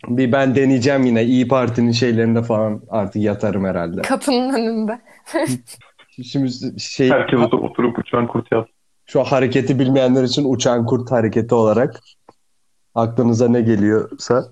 Bir 0.09 0.33
ben 0.33 0.55
deneyeceğim 0.55 1.05
yine. 1.07 1.25
İyi 1.25 1.49
Parti'nin 1.49 1.93
şeylerinde 1.93 2.43
falan 2.43 2.83
artık 2.91 3.23
yatarım 3.23 3.65
herhalde. 3.65 4.03
Kapının 4.03 4.55
önünde. 4.55 5.01
Şimdi 6.23 6.81
şey 6.81 7.11
Herkes 7.11 7.39
otur- 7.41 7.59
oturup 7.71 7.99
uçan 7.99 8.27
kurt 8.27 8.53
yaz. 8.53 8.65
şu 9.07 9.25
hareketi 9.25 9.79
bilmeyenler 9.79 10.23
için 10.25 10.45
uçan 10.53 10.87
kurt 10.87 11.11
hareketi 11.13 11.55
olarak 11.55 12.01
aklınıza 12.95 13.49
ne 13.49 13.61
geliyorsa 13.61 14.45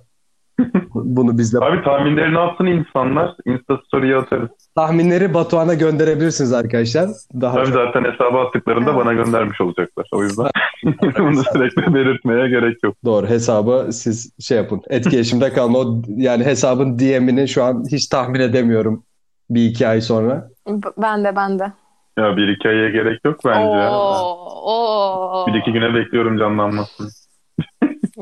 bunu 0.94 1.38
bizle 1.38 1.58
Abi 1.58 1.82
tahminlerini 1.84 2.38
atsın 2.38 2.66
insanlar. 2.66 3.34
Insta 3.46 3.78
story'e 3.86 4.16
atarız. 4.16 4.50
tahminleri 4.74 5.34
Batuhan'a 5.34 5.74
gönderebilirsiniz 5.74 6.52
arkadaşlar. 6.52 7.08
Daha 7.40 7.54
Tabii 7.54 7.72
zaten 7.72 8.04
hesaba 8.04 8.46
attıklarında 8.46 8.90
Evet. 8.90 9.00
bana 9.00 9.12
göndermiş 9.12 9.60
olacaklar. 9.60 10.06
O 10.12 10.22
yüzden 10.22 10.46
bunu 11.18 11.42
sürekli 11.52 11.94
belirtmeye 11.94 12.48
gerek 12.48 12.76
yok. 12.84 12.94
doğru 13.04 13.26
hesabı 13.26 13.88
siz 13.92 14.32
şey 14.40 14.56
yapın. 14.56 14.82
Etkileşimde 14.88 15.52
kalma. 15.52 15.78
O, 15.78 16.02
yani 16.16 16.44
hesabın 16.44 16.98
DM'ini 16.98 17.48
şu 17.48 17.64
an 17.64 17.84
hiç 17.92 18.06
tahmin 18.08 18.40
edemiyorum 18.40 19.04
bir 19.50 19.64
iki 19.64 19.88
ay 19.88 20.00
sonra. 20.00 20.48
B- 20.68 21.02
Ben 21.02 21.24
de 21.24 21.36
ben 21.36 21.58
de. 21.58 21.72
Ya 22.18 22.36
bir 22.36 22.48
iki 22.48 22.68
aya 22.68 22.90
gerek 22.90 23.20
yok 23.24 23.40
bence. 23.44 23.88
Oo, 23.90 24.46
oo. 24.64 25.46
Bir 25.46 25.54
iki 25.54 25.72
güne 25.72 25.94
bekliyorum 25.94 26.38
canlanmasını. 26.38 27.08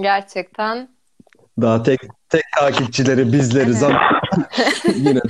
Gerçekten. 0.02 0.88
Daha 1.60 1.82
tek 1.82 2.00
tek 2.28 2.42
takipçileri 2.60 3.32
bizleriz 3.32 3.82
ama 3.82 4.00
yine 4.96 5.20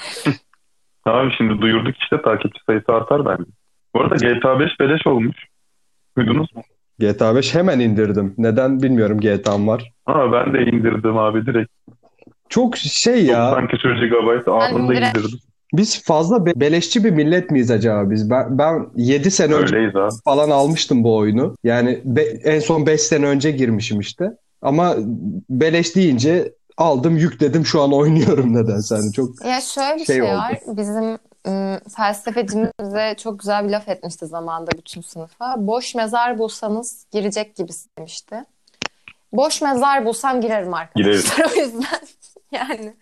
Abi 1.04 1.32
şimdi 1.38 1.62
duyurduk 1.62 1.96
işte 2.02 2.22
takipçi 2.22 2.60
sayısı 2.66 2.92
artar 2.92 3.24
bence. 3.26 3.50
Bu 3.94 4.00
arada 4.00 4.14
GTA 4.14 4.60
5 4.60 4.70
beleş 4.80 5.06
olmuş. 5.06 5.37
Duydunuz 6.18 6.54
mu? 6.56 6.62
GTA 6.98 7.34
5 7.37 7.54
hemen 7.54 7.80
indirdim. 7.80 8.34
Neden 8.38 8.82
bilmiyorum 8.82 9.20
GTA'm 9.20 9.68
var. 9.68 9.92
Ha 10.06 10.32
ben 10.32 10.54
de 10.54 10.62
indirdim 10.62 11.16
abi 11.18 11.46
direkt. 11.46 11.70
Çok 12.48 12.76
şey 12.76 13.24
ya. 13.26 13.50
90 13.50 13.68
küsur 13.68 13.90
GB 13.90 14.48
anında 14.48 14.92
direkt- 14.92 15.18
indirdim. 15.18 15.38
Biz 15.74 16.04
fazla 16.04 16.46
be- 16.46 16.52
beleşçi 16.56 17.04
bir 17.04 17.10
millet 17.10 17.50
miyiz 17.50 17.70
acaba 17.70 18.10
biz? 18.10 18.30
Ben, 18.30 18.58
ben 18.58 18.87
7 18.96 19.30
sene 19.30 19.54
önce 19.54 19.76
Öyleyiz 19.76 19.96
abi. 19.96 20.10
falan 20.24 20.50
almıştım 20.50 21.04
bu 21.04 21.16
oyunu. 21.16 21.54
Yani 21.64 22.00
be- 22.04 22.38
en 22.44 22.60
son 22.60 22.87
5 22.87 23.00
sene 23.00 23.26
önce 23.26 23.50
girmişim 23.50 24.00
işte. 24.00 24.30
Ama 24.64 24.94
beleş 25.50 25.96
deyince 25.96 26.53
aldım 26.77 27.16
yükledim 27.16 27.66
şu 27.66 27.83
an 27.83 27.92
oynuyorum 27.92 28.55
nedense. 28.55 28.94
Hani 28.94 29.12
çok 29.12 29.44
Ya 29.44 29.61
şöyle 29.61 29.94
bir 29.94 30.05
Şey 30.05 30.16
şey, 30.16 30.22
oldu. 30.22 30.33
var. 30.33 30.59
Bizim 30.66 31.18
ım, 31.48 31.79
felsefecimiz 31.96 32.70
bize 32.81 33.14
çok 33.22 33.38
güzel 33.40 33.64
bir 33.64 33.70
laf 33.70 33.88
etmişti 33.88 34.27
zamanında 34.27 34.70
bütün 34.79 35.00
sınıfa. 35.00 35.55
Boş 35.66 35.94
mezar 35.94 36.38
bulsanız 36.38 37.07
girecek 37.12 37.57
gibisi 37.57 37.88
demişti. 37.98 38.44
Boş 39.33 39.62
mezar 39.62 40.05
bulsam 40.05 40.40
girerim 40.40 40.74
arkadaşlar. 40.74 41.46
O 41.57 41.61
yüzden 41.61 42.00
yani 42.53 42.94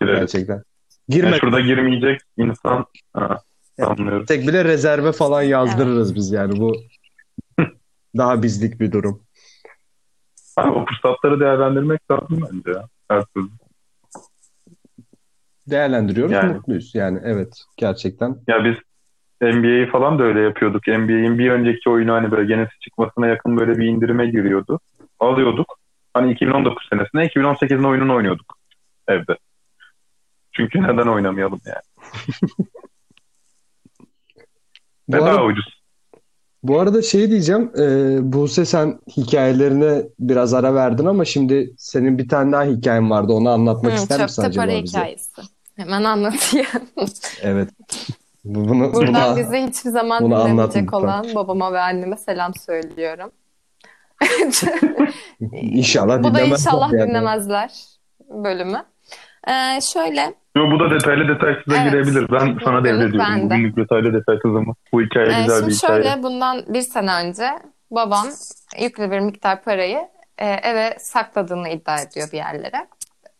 Gireriz. 0.00 0.20
gerçekten. 0.20 0.54
Yani 0.54 0.64
Girme 1.08 1.38
şurada 1.38 1.60
girmeyecek 1.60 2.20
insan 2.38 2.86
ha, 3.12 3.42
anlıyorum. 3.82 4.26
tek 4.26 4.48
bile 4.48 4.64
rezerve 4.64 5.12
falan 5.12 5.42
yazdırırız 5.42 6.14
biz 6.14 6.30
yani 6.30 6.60
bu 6.60 6.76
daha 8.16 8.42
bizlik 8.42 8.80
bir 8.80 8.92
durum. 8.92 9.22
Abi, 10.60 10.70
o 10.78 10.84
fırsatları 10.86 11.40
değerlendirmek 11.40 12.10
lazım 12.10 12.40
bence 12.52 12.78
ya. 12.78 12.84
Her 13.10 13.24
türlü. 13.24 13.48
Değerlendiriyoruz 15.70 16.32
Yani. 16.32 16.52
mutluyuz 16.52 16.94
yani 16.94 17.20
evet 17.24 17.64
gerçekten. 17.76 18.36
Ya 18.48 18.64
biz 18.64 18.74
NBA'yi 19.40 19.86
falan 19.86 20.18
da 20.18 20.22
öyle 20.22 20.40
yapıyorduk. 20.40 20.86
NBA'in 20.86 21.38
bir 21.38 21.50
önceki 21.50 21.90
oyunu 21.90 22.12
hani 22.12 22.30
böyle 22.30 22.44
genesi 22.44 22.78
çıkmasına 22.80 23.26
yakın 23.26 23.56
böyle 23.56 23.78
bir 23.78 23.86
indirime 23.86 24.26
giriyordu. 24.26 24.80
Alıyorduk. 25.20 25.78
Hani 26.14 26.32
2019 26.32 26.88
senesinde 26.90 27.26
2018'in 27.26 27.84
oyununu 27.84 28.14
oynuyorduk 28.14 28.58
evde. 29.08 29.36
Çünkü 30.52 30.82
neden 30.82 31.06
oynamayalım 31.06 31.60
yani? 31.66 31.82
Arada- 35.22 35.26
daha 35.26 35.44
ucuz. 35.44 35.79
Bu 36.62 36.80
arada 36.80 37.02
şey 37.02 37.30
diyeceğim, 37.30 37.70
e, 37.78 38.32
Buse 38.32 38.64
sen 38.64 38.98
hikayelerine 39.16 40.02
biraz 40.18 40.54
ara 40.54 40.74
verdin 40.74 41.06
ama 41.06 41.24
şimdi 41.24 41.70
senin 41.78 42.18
bir 42.18 42.28
tane 42.28 42.52
daha 42.52 42.64
hikayen 42.64 43.10
vardı. 43.10 43.32
Onu 43.32 43.50
anlatmak 43.50 43.92
Hı, 43.92 43.96
ister 43.96 44.22
misin 44.22 44.42
acaba 44.42 44.66
para 44.66 44.82
bize? 44.82 44.98
hikayesi. 44.98 45.42
Hemen 45.76 46.04
anlatayım. 46.04 46.66
Evet. 47.42 47.68
Bu- 48.44 48.68
Bunu, 48.68 48.92
Buradan 48.92 49.14
buna- 49.14 49.36
bizi 49.36 49.56
hiçbir 49.66 49.90
zaman 49.90 50.24
dinlemeyecek 50.24 50.94
olan 50.94 51.26
babama 51.34 51.72
ve 51.72 51.80
anneme 51.80 52.16
selam 52.16 52.54
söylüyorum. 52.54 53.30
inşallah 55.52 56.22
Bu 56.22 56.34
da 56.34 56.40
inşallah 56.42 56.92
yani. 56.92 57.08
dinlemezler 57.08 57.84
bölümü. 58.30 58.82
Ee, 59.48 59.80
şöyle 59.92 60.34
Yo, 60.56 60.70
bu 60.70 60.80
da 60.80 60.90
detaylı 60.90 61.28
detaysıza 61.28 61.76
Evet. 61.82 61.92
girebilir. 61.92 62.26
Ben 62.32 62.58
sana 62.64 62.78
Bugünlük 62.80 62.84
devrediyorum. 63.00 63.18
bende. 63.32 63.54
Bugünlük 63.54 63.76
detaylı 63.76 64.12
detaysız 64.14 64.56
ama. 64.56 64.74
Bu 64.92 65.02
hikaye 65.02 65.26
Ee, 65.26 65.42
güzel 65.42 65.56
şimdi 65.58 65.70
bir 65.70 65.74
hikaye. 65.76 66.02
şöyle 66.02 66.22
bundan 66.22 66.64
bir 66.68 66.82
sene 66.82 67.14
önce 67.14 67.48
babam 67.90 68.26
yüklü 68.80 69.10
bir 69.10 69.20
miktar 69.20 69.62
parayı 69.62 70.08
e, 70.38 70.46
eve 70.46 70.96
sakladığını 70.98 71.68
iddia 71.68 72.00
ediyor 72.00 72.28
bir 72.32 72.36
yerlere. 72.36 72.86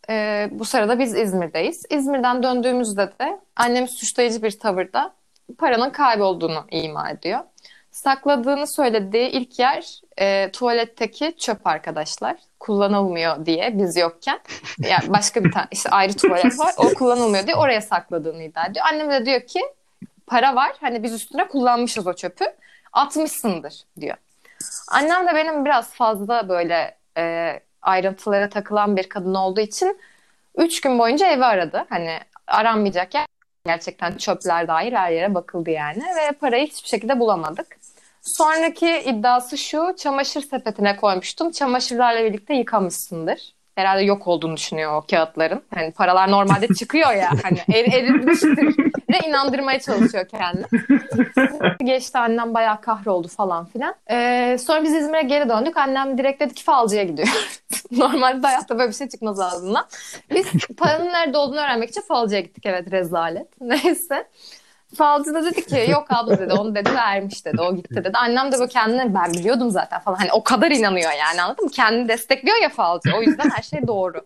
E, 0.09 0.47
bu 0.51 0.65
sırada 0.65 0.99
biz 0.99 1.15
İzmir'deyiz. 1.15 1.85
İzmir'den 1.89 2.43
döndüğümüzde 2.43 3.07
de 3.21 3.39
annem 3.55 3.87
suçlayıcı 3.87 4.43
bir 4.43 4.59
tavırda 4.59 5.13
paranın 5.57 5.89
kaybolduğunu 5.89 6.65
ima 6.71 7.09
ediyor. 7.09 7.39
Sakladığını 7.91 8.67
söylediği 8.67 9.29
ilk 9.29 9.59
yer 9.59 10.01
e, 10.17 10.51
tuvaletteki 10.51 11.35
çöp 11.37 11.67
arkadaşlar. 11.67 12.37
Kullanılmıyor 12.59 13.45
diye 13.45 13.77
biz 13.77 13.97
yokken. 13.97 14.39
Yani 14.89 15.13
başka 15.13 15.43
bir 15.43 15.51
tane 15.51 15.67
işte 15.71 15.89
ayrı 15.89 16.13
tuvalet 16.13 16.59
var. 16.59 16.73
O 16.77 16.93
kullanılmıyor 16.93 17.45
diye 17.45 17.55
oraya 17.55 17.81
sakladığını 17.81 18.43
iddia 18.43 18.65
ediyor. 18.65 18.85
Annem 18.89 19.11
de 19.11 19.25
diyor 19.25 19.41
ki 19.41 19.59
para 20.27 20.55
var. 20.55 20.71
Hani 20.81 21.03
biz 21.03 21.13
üstüne 21.13 21.47
kullanmışız 21.47 22.07
o 22.07 22.13
çöpü. 22.13 22.45
Atmışsındır 22.93 23.83
diyor. 23.99 24.17
Annem 24.91 25.27
de 25.27 25.35
benim 25.35 25.65
biraz 25.65 25.93
fazla 25.93 26.49
böyle 26.49 26.97
e, 27.17 27.59
ayrıntılara 27.81 28.49
takılan 28.49 28.97
bir 28.97 29.09
kadın 29.09 29.33
olduğu 29.35 29.61
için 29.61 29.99
üç 30.55 30.81
gün 30.81 30.99
boyunca 30.99 31.27
evi 31.27 31.45
aradı. 31.45 31.85
Hani 31.89 32.19
aranmayacak 32.47 33.13
yer 33.13 33.25
gerçekten 33.65 34.17
çöpler 34.17 34.67
dair 34.67 34.93
her 34.93 35.11
yere 35.11 35.35
bakıldı 35.35 35.69
yani. 35.69 36.03
Ve 36.03 36.31
parayı 36.31 36.67
hiçbir 36.67 36.89
şekilde 36.89 37.19
bulamadık. 37.19 37.80
Sonraki 38.21 38.99
iddiası 39.05 39.57
şu, 39.57 39.95
çamaşır 39.97 40.41
sepetine 40.41 40.95
koymuştum. 40.95 41.51
Çamaşırlarla 41.51 42.23
birlikte 42.23 42.53
yıkamışsındır. 42.53 43.53
Herhalde 43.75 44.01
yok 44.03 44.27
olduğunu 44.27 44.57
düşünüyor 44.57 44.97
o 44.97 45.05
kağıtların. 45.09 45.63
Hani 45.75 45.91
paralar 45.91 46.31
normalde 46.31 46.67
çıkıyor 46.67 47.13
ya. 47.13 47.29
Hani 47.43 47.59
er, 47.73 47.85
eritmiştir. 47.93 48.75
Ve 49.09 49.27
inandırmaya 49.27 49.79
çalışıyor 49.79 50.25
kendini. 50.27 50.65
Geçti 51.83 52.17
annem 52.17 52.53
bayağı 52.53 52.81
kahroldu 52.81 53.27
falan 53.27 53.65
filan. 53.65 53.95
Ee, 54.11 54.57
sonra 54.59 54.83
biz 54.83 54.93
İzmir'e 54.93 55.21
geri 55.21 55.49
döndük. 55.49 55.77
Annem 55.77 56.17
direkt 56.17 56.41
dedi 56.41 56.53
ki 56.53 56.63
falcıya 56.63 57.03
gidiyor. 57.03 57.27
Normalde 57.91 58.47
hayatta 58.47 58.79
böyle 58.79 58.89
bir 58.89 58.95
şey 58.95 59.09
çıkmaz 59.09 59.39
ağzından. 59.39 59.85
Biz 60.35 60.47
paranın 60.77 61.13
nerede 61.13 61.37
olduğunu 61.37 61.59
öğrenmek 61.59 61.89
için 61.89 62.01
falcıya 62.01 62.41
gittik. 62.41 62.65
Evet 62.65 62.91
rezalet. 62.91 63.47
Neyse. 63.61 64.27
Falcı 64.97 65.33
da 65.33 65.45
dedi 65.45 65.65
ki 65.65 65.85
yok 65.89 66.05
abla 66.09 66.39
dedi 66.39 66.53
onu 66.53 66.75
dedi 66.75 66.95
vermiş 66.95 67.45
dedi 67.45 67.61
o 67.61 67.75
gitti 67.75 67.95
dedi. 67.95 68.11
Annem 68.13 68.51
de 68.51 68.59
böyle 68.59 68.69
kendine 68.69 69.13
ben 69.13 69.33
biliyordum 69.33 69.71
zaten 69.71 69.99
falan 69.99 70.15
hani 70.15 70.31
o 70.31 70.43
kadar 70.43 70.71
inanıyor 70.71 71.11
yani 71.11 71.41
anladın 71.41 71.65
mı? 71.65 71.71
Kendini 71.71 72.07
destekliyor 72.07 72.57
ya 72.61 72.69
falcı 72.69 73.09
o 73.17 73.21
yüzden 73.21 73.49
her 73.49 73.63
şey 73.63 73.87
doğru. 73.87 74.21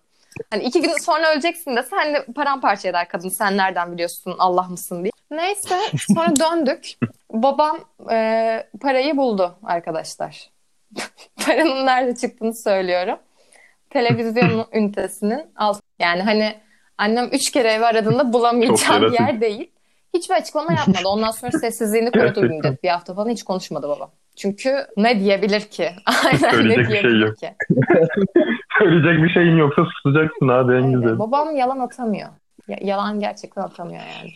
Hani 0.49 0.63
iki 0.63 0.81
gün 0.81 0.97
sonra 0.97 1.31
öleceksin 1.33 1.75
dese 1.75 1.95
hani 1.95 2.25
paramparça 2.35 2.89
eder 2.89 3.07
kadın 3.07 3.29
sen 3.29 3.57
nereden 3.57 3.91
biliyorsun 3.91 4.35
Allah 4.39 4.63
mısın 4.63 5.03
diye. 5.03 5.11
Neyse 5.31 5.79
sonra 6.15 6.35
döndük. 6.35 6.93
Babam 7.31 7.79
e, 8.11 8.67
parayı 8.81 9.17
buldu 9.17 9.55
arkadaşlar. 9.63 10.49
Paranın 11.45 11.85
nerede 11.85 12.15
çıktığını 12.15 12.55
söylüyorum. 12.55 13.19
Televizyon 13.89 14.67
ünitesinin 14.73 15.45
alt. 15.55 15.81
Yani 15.99 16.21
hani 16.21 16.55
annem 16.97 17.29
üç 17.31 17.51
kere 17.51 17.71
evi 17.71 17.85
aradığında 17.85 18.33
bulamayacağım 18.33 19.13
yer 19.13 19.41
değil. 19.41 19.71
Hiçbir 20.15 20.35
açıklama 20.35 20.73
yapmadı. 20.73 21.07
Ondan 21.07 21.31
sonra 21.31 21.51
sessizliğini 21.59 22.11
korudu 22.11 22.41
müddet. 22.41 22.83
Bir 22.83 22.89
hafta 22.89 23.13
falan 23.13 23.29
hiç 23.29 23.43
konuşmadı 23.43 23.87
baba. 23.89 24.11
Çünkü 24.35 24.75
ne 24.97 25.19
diyebilir 25.19 25.61
ki? 25.61 25.89
Aynen 26.25 26.51
Söyleyecek 26.51 26.89
ne 26.89 26.93
bir 26.93 27.01
şey 27.01 27.19
yok. 27.19 27.37
ki? 27.37 27.55
Söyleyecek 28.79 29.23
bir 29.23 29.29
şeyin 29.29 29.57
yoksa 29.57 29.81
susacaksın 29.85 30.47
abi 30.47 30.73
en 30.75 30.91
güzel. 30.91 31.19
Babam 31.19 31.55
yalan 31.55 31.79
atamıyor. 31.79 32.29
Ya- 32.67 32.77
yalan 32.81 33.19
gerçekten 33.19 33.61
atamıyor 33.61 34.01
yani. 34.01 34.31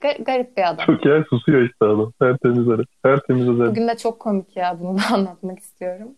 Gar- 0.00 0.24
garip 0.24 0.56
bir 0.56 0.68
adam. 0.70 0.86
Çok 0.86 1.06
yer 1.06 1.24
susuyor 1.30 1.62
işte 1.62 1.84
adam. 1.84 2.12
Tertemiz 2.20 2.68
adam. 2.68 2.84
Tertemiz 3.02 3.48
adam. 3.48 3.66
Bugün 3.66 3.88
de 3.88 3.96
çok 3.96 4.20
komik 4.20 4.56
ya 4.56 4.76
bunu 4.80 4.98
da 4.98 5.02
anlatmak 5.14 5.58
istiyorum. 5.58 6.08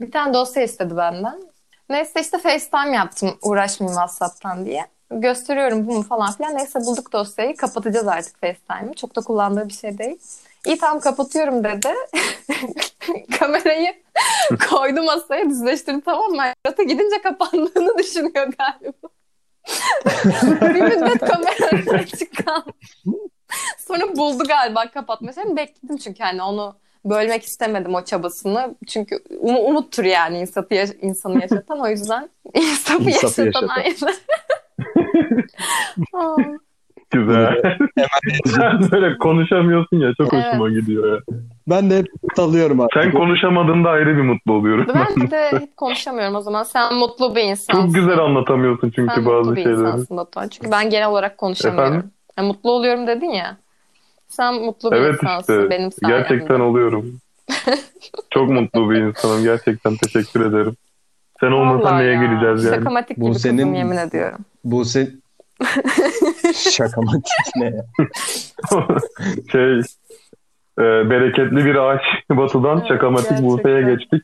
Bir 0.00 0.10
tane 0.10 0.34
dosya 0.34 0.62
istedi 0.62 0.96
benden. 0.96 1.40
Neyse 1.90 2.20
işte 2.20 2.38
FaceTime 2.38 2.96
yaptım 2.96 3.30
uğraşmayayım 3.42 3.98
WhatsApp'tan 3.98 4.66
diye. 4.66 4.82
Gösteriyorum 5.20 5.86
bu 5.88 5.92
mu 5.94 6.02
falan 6.02 6.32
filan. 6.32 6.56
Neyse 6.56 6.80
bulduk 6.80 7.12
dosyayı 7.12 7.56
kapatacağız 7.56 8.08
artık 8.08 8.40
FaceTime'ı. 8.40 8.94
Çok 8.94 9.16
da 9.16 9.20
kullandığı 9.20 9.68
bir 9.68 9.72
şey 9.74 9.98
değil. 9.98 10.18
İyi 10.66 10.78
tamam 10.78 11.00
kapatıyorum 11.00 11.64
dedi. 11.64 11.88
Kamerayı 13.38 13.94
koydu 14.70 15.02
masaya 15.02 15.50
düzleştirdi 15.50 16.00
tamam 16.04 16.30
mı? 16.30 16.42
Murat'a 16.66 16.82
gidince 16.82 17.22
kapandığını 17.22 17.98
düşünüyor 17.98 18.48
galiba. 18.58 19.08
bir 20.74 20.82
müddet 20.82 21.18
kamera 21.18 21.98
açık 21.98 22.46
kaldı. 22.46 22.70
Sonra 23.78 24.16
buldu 24.16 24.44
galiba 24.48 24.90
kapatma 24.90 25.32
şeyini. 25.32 25.56
Bekledim 25.56 25.96
çünkü 25.96 26.22
hani 26.22 26.42
onu 26.42 26.76
bölmek 27.04 27.44
istemedim 27.44 27.94
o 27.94 28.04
çabasını. 28.04 28.74
Çünkü 28.86 29.14
um- 29.16 29.60
umuttur 29.64 30.04
yani 30.04 30.38
insanı, 30.38 30.66
yaş- 30.70 30.96
insanı 31.02 31.42
yaşatan. 31.42 31.80
O 31.80 31.88
yüzden 31.88 32.30
insafı, 32.54 33.02
İnsafı 33.02 33.40
yaşatan 33.40 33.80
yaşatan. 33.84 34.14
Güzel. 37.10 37.62
Sen 38.46 38.90
böyle 38.90 39.18
konuşamıyorsun 39.18 39.96
ya 39.96 40.14
çok 40.14 40.34
Evet. 40.34 40.44
hoşuma 40.46 40.70
gidiyor 40.70 41.12
ya. 41.12 41.20
Ben 41.68 41.90
de 41.90 41.98
hep 41.98 42.06
salıyorum 42.36 42.80
abi. 42.80 42.88
Sen 42.94 43.12
konuşamadığında 43.12 43.90
ayrı 43.90 44.16
bir 44.16 44.22
mutlu 44.22 44.52
oluyorum. 44.52 44.86
ben 44.88 45.30
de 45.30 45.50
hep 45.60 45.76
konuşamıyorum 45.76 46.34
o 46.34 46.40
zaman. 46.40 46.62
Sen 46.62 46.94
mutlu 46.94 47.36
bir 47.36 47.42
insansın. 47.42 47.82
Çok 47.86 47.94
güzel 47.94 48.18
anlatamıyorsun 48.18 48.90
çünkü 48.96 49.14
Sen 49.14 49.26
bazı 49.26 49.38
mutlu 49.38 49.56
bir 49.56 49.62
şeyleri. 49.62 49.80
insansın 49.80 50.16
Batuhan. 50.16 50.48
Çünkü 50.48 50.70
ben 50.70 50.90
genel 50.90 51.08
olarak 51.08 51.38
konuşamıyorum. 51.38 51.92
Efendim? 51.92 52.10
Ya, 52.38 52.44
mutlu 52.44 52.70
oluyorum 52.70 53.06
dedin 53.06 53.30
ya. 53.30 53.56
Sen 54.28 54.54
mutlu 54.54 54.92
bir 54.92 54.96
Evet 54.96 55.14
insansın 55.22 55.52
işte. 55.52 55.70
benim 55.70 55.92
sayemde. 55.92 56.18
Gerçekten 56.28 56.60
oluyorum. 56.60 57.20
Çok 58.30 58.50
mutlu 58.50 58.90
bir 58.90 58.96
insanım. 58.96 59.44
Gerçekten 59.44 59.96
teşekkür 59.96 60.40
ederim. 60.46 60.76
Sen 61.42 61.50
olmasan 61.52 61.98
neye 61.98 62.12
ya. 62.12 62.20
güleceğiz 62.20 62.64
yani? 62.64 62.74
Şakamatik 62.76 63.18
Bu 63.18 63.26
gibi 63.26 63.38
senin- 63.38 63.56
kızım 63.56 63.74
yemin 63.74 63.96
ediyorum. 63.96 64.38
Bu 64.64 64.84
sen... 64.84 65.08
Şakamatik 66.70 67.24
ne 67.56 67.64
ya? 67.64 67.84
şey 69.52 69.78
e, 70.78 71.10
bereketli 71.10 71.64
bir 71.64 71.74
ağaç 71.74 72.02
batıdan 72.30 72.78
Evet, 72.78 72.88
şakamatik 72.88 73.28
gerçekten. 73.30 73.50
Buse'ye 73.50 73.82
geçtik. 73.82 74.22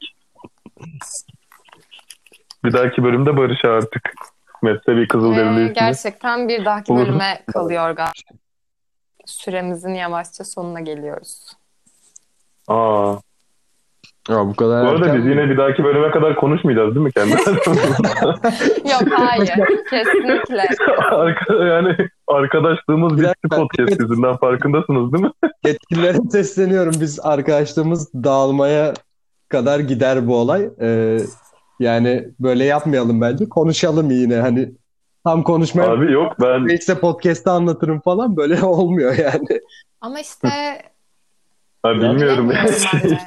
Bir 2.64 2.72
dahaki 2.72 3.02
bölümde 3.04 3.36
Barış'a 3.36 3.68
artık. 3.68 4.12
Mezhebi 4.62 5.08
Kızılderili 5.08 5.60
Ee, 5.60 5.64
ismi. 5.64 5.72
gerçekten 5.74 6.48
bir 6.48 6.64
dahaki 6.64 6.96
bölüme 6.96 7.40
kalıyor 7.52 7.90
galiba. 7.90 8.12
Süremizin 9.26 9.94
yavaşça 9.94 10.44
sonuna 10.44 10.80
geliyoruz. 10.80 11.52
Aa, 12.68 13.14
Ya 14.28 14.46
bu 14.46 14.54
kadar 14.54 14.84
bu 14.84 14.88
arada 14.88 15.16
biz 15.16 15.24
mi? 15.24 15.30
yine 15.30 15.50
bir 15.50 15.56
dahaki 15.56 15.84
bölüme 15.84 16.10
kadar 16.10 16.36
konuşmayacağız 16.36 16.94
değil 16.94 17.06
mi 17.06 17.12
kendi? 17.12 17.32
Yok 18.90 19.18
hayır. 19.18 19.50
Kesinlikle. 19.90 20.62
Arka, 21.10 21.54
yani 21.54 21.96
arkadaşlığımız 22.26 23.16
Bir 23.16 23.22
bitti 23.22 23.48
podcast 23.48 24.00
yüzünden 24.00 24.36
farkındasınız 24.36 25.12
değil 25.12 25.24
mi? 25.24 25.30
Yetkililere 25.66 26.16
sesleniyorum. 26.30 26.92
Biz 27.00 27.20
arkadaşlığımız 27.22 28.14
dağılmaya 28.14 28.94
kadar 29.48 29.80
gider 29.80 30.26
bu 30.26 30.36
olay. 30.36 30.68
Ee, 30.80 31.18
yani 31.80 32.28
böyle 32.40 32.64
yapmayalım 32.64 33.20
bence. 33.20 33.48
Konuşalım 33.48 34.10
yine. 34.10 34.36
Hani 34.36 34.72
tam 35.24 35.42
konuşmaya 35.42 35.90
Abi 35.90 36.12
yok 36.12 36.32
ben 36.40 36.74
işte 36.74 36.94
podcast'ta 36.94 37.52
anlatırım 37.52 38.00
falan 38.00 38.36
böyle 38.36 38.62
olmuyor 38.62 39.18
yani. 39.18 39.60
Ama 40.00 40.20
işte 40.20 40.48
ha, 41.82 41.94
bilmiyorum. 41.94 42.50
yani. 42.50 43.18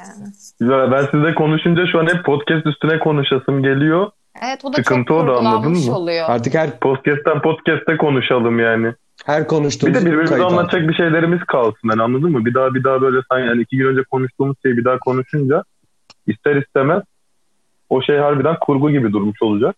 Ya 0.62 0.92
ben 0.92 1.06
sizle 1.12 1.36
konuşunca 1.36 1.86
şu 1.92 2.00
an 2.00 2.08
hep 2.16 2.26
podcast 2.26 2.66
üstüne 2.68 3.00
konuşasım 3.00 3.64
geliyor. 3.64 4.12
Evet 4.44 4.66
o 4.66 4.74
da 4.74 4.78
Sıkıntı 4.78 5.08
çok 5.14 5.24
o 5.24 5.28
da, 5.28 5.38
anladın 5.38 5.72
mı? 5.72 5.96
oluyor. 5.98 6.26
Artık 6.30 6.54
her 6.56 6.80
Podcast'ten 6.80 7.42
podcast'e 7.42 7.98
konuşalım 7.98 8.60
yani. 8.60 8.94
her 9.26 9.44
Bir 9.44 9.48
konuştuğumuz 9.48 9.96
de 9.96 10.06
birbirimize 10.06 10.36
kayıt 10.36 10.52
anlatacak 10.52 10.90
bir 10.90 10.94
şeylerimiz 10.94 11.40
kalsın 11.48 11.90
yani 11.90 12.02
anladın 12.02 12.32
mı? 12.32 12.46
Bir 12.46 12.54
daha 12.54 12.74
bir 12.74 12.84
daha 12.84 13.02
böyle 13.02 13.18
sanki 13.32 13.48
yani 13.48 13.62
iki 13.62 13.78
gün 13.78 13.86
önce 13.88 14.04
konuştuğumuz 14.12 14.58
şeyi 14.64 14.78
bir 14.78 14.86
daha 14.86 15.00
konuşunca 15.00 15.64
ister 16.28 16.56
istemez 16.56 17.04
o 17.90 18.02
şey 18.02 18.18
harbiden 18.18 18.56
kurgu 18.62 18.92
gibi 18.92 19.14
durmuş 19.14 19.42
olacak. 19.42 19.76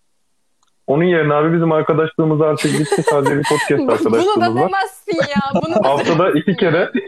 Onun 0.87 1.03
yerine 1.03 1.33
abi 1.33 1.53
bizim 1.55 1.71
arkadaşlığımız 1.71 2.41
artık 2.41 2.79
bitti. 2.79 3.03
Sadece 3.03 3.37
bir 3.37 3.43
podcast 3.43 3.71
Bunu 3.79 3.87
da 3.87 3.93
arkadaşlığımız 3.93 4.55
var. 4.55 4.55
demezsin 4.55 5.17
ya. 5.17 5.61
Bunu 5.61 5.83
da 5.83 5.89
Haftada 5.89 6.31
iki 6.31 6.55
kere 6.55 6.91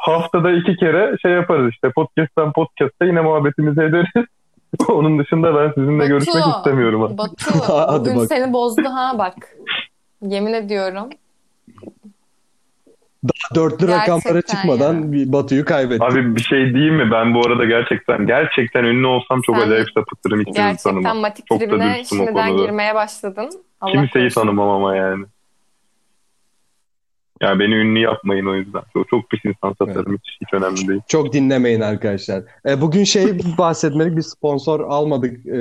haftada 0.00 0.50
iki 0.52 0.76
kere 0.76 1.16
şey 1.22 1.32
yaparız 1.32 1.72
işte 1.72 1.90
podcast'ten 1.90 2.52
podcast'ta 2.52 3.04
yine 3.04 3.20
muhabbetimizi 3.20 3.80
ederiz. 3.82 4.26
Onun 4.88 5.18
dışında 5.18 5.54
ben 5.54 5.72
sizinle 5.72 5.98
Batu. 5.98 6.08
görüşmek 6.08 6.44
istemiyorum. 6.56 7.02
ha. 7.02 7.18
Batu 7.18 7.34
Hadi 7.88 8.00
bugün 8.00 8.16
bak. 8.16 8.28
seni 8.28 8.52
bozdu 8.52 8.84
ha 8.84 9.18
bak. 9.18 9.34
Yemin 10.22 10.52
ediyorum. 10.52 11.08
Dörtlü 13.54 13.86
Gerçekten 13.86 14.16
rakamlara 14.18 14.42
çıkmadan 14.42 14.94
ya. 14.94 15.12
bir 15.12 15.32
Batu'yu 15.32 15.64
kaybettik. 15.64 16.02
Abi 16.02 16.36
bir 16.36 16.40
şey 16.40 16.74
diyeyim 16.74 16.94
mi? 16.94 17.10
Ben 17.12 17.34
bu 17.34 17.46
arada 17.46 17.64
gerçekten 17.64 18.26
gerçekten 18.26 18.84
ünlü 18.84 19.06
olsam 19.06 19.40
çok 19.40 19.56
Sen 19.56 19.62
acayip 19.66 19.88
sapıtırım 19.94 20.42
Gerçekten 20.44 20.76
tanımam. 20.76 21.18
matik 21.18 21.46
Çok 21.46 21.60
tribine 21.60 22.04
şimdiden 22.04 22.56
girmeye 22.56 22.94
başladın. 22.94 23.50
Allah 23.80 23.92
Kimseyi 23.92 24.30
tanımam 24.30 24.68
ama 24.68 24.96
yani. 24.96 25.24
Ya 27.42 27.58
beni 27.58 27.74
ünlü 27.74 27.98
yapmayın 27.98 28.46
o 28.46 28.54
yüzden. 28.54 28.82
Çok, 28.92 29.08
çok 29.08 29.30
pis 29.30 29.44
insan 29.44 29.74
satarım. 29.78 30.14
Hiç, 30.14 30.36
hiç 30.40 30.54
önemli 30.54 30.88
değil. 30.88 31.00
Çok 31.08 31.32
dinlemeyin 31.32 31.80
arkadaşlar. 31.80 32.42
E, 32.68 32.80
bugün 32.80 33.04
şey 33.04 33.24
bahsetmedik 33.58 34.16
bir 34.16 34.22
sponsor 34.22 34.80
almadık 34.80 35.46
e, 35.46 35.60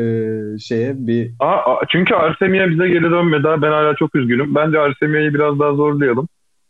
şeye 0.60 1.08
bir 1.08 1.32
Aa, 1.40 1.76
çünkü 1.90 2.14
Arsemia 2.16 2.70
bize 2.70 2.88
geri 2.88 3.04
dönmedi. 3.04 3.44
Ben 3.44 3.72
hala 3.72 3.96
çok 3.96 4.16
üzgünüm. 4.16 4.56
Bence 4.56 4.80
Arsemia'yı 4.80 5.34
biraz 5.34 5.60
daha 5.60 5.74
zorlayalım. 5.74 6.28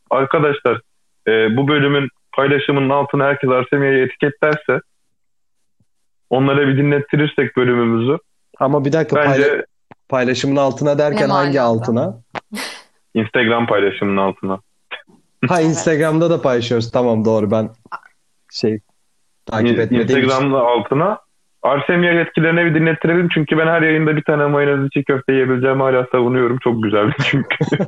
Arkadaşlar 0.09 0.81
e, 1.27 1.57
bu 1.57 1.67
bölümün 1.67 2.09
paylaşımının 2.35 2.89
altına 2.89 3.25
herkes 3.25 3.49
Arsemia'yı 3.49 4.05
etiketlerse 4.05 4.79
onlara 6.29 6.67
bir 6.67 6.77
dinlettirirsek 6.77 7.57
bölümümüzü 7.57 8.17
ama 8.59 8.85
bir 8.85 8.93
dakika 8.93 9.15
bence 9.15 9.41
payla- 9.41 9.63
paylaşımın 10.09 10.55
altına 10.55 10.97
derken 10.97 11.29
Ne 11.29 11.33
hangi 11.33 11.57
manada? 11.57 11.63
altına? 11.63 12.21
Instagram 13.13 13.67
paylaşımının 13.67 14.17
altına. 14.17 14.59
Ha 15.47 15.61
Instagram'da 15.61 16.29
da 16.29 16.41
paylaşıyoruz. 16.41 16.91
Tamam 16.91 17.25
doğru 17.25 17.51
ben 17.51 17.69
şey 18.51 18.79
takip 19.45 19.79
etmediğim 19.79 20.03
için. 20.03 20.17
Instagram'da 20.23 20.57
altına 20.57 21.19
Arsemia 21.61 22.11
yetkilerine 22.11 22.65
bir 22.65 22.75
dinlettirelim. 22.75 23.29
Çünkü 23.33 23.57
ben 23.57 23.67
her 23.67 23.81
yayında 23.81 24.15
bir 24.15 24.23
tane 24.23 24.45
mayonezli 24.45 24.89
çiğ 24.89 25.03
köfte 25.03 25.33
yiyebileceğimi 25.33 25.81
hala 25.81 26.05
savunuyorum. 26.11 26.57
Çok 26.63 26.83
güzeldi 26.83 27.13
çünkü. 27.23 27.57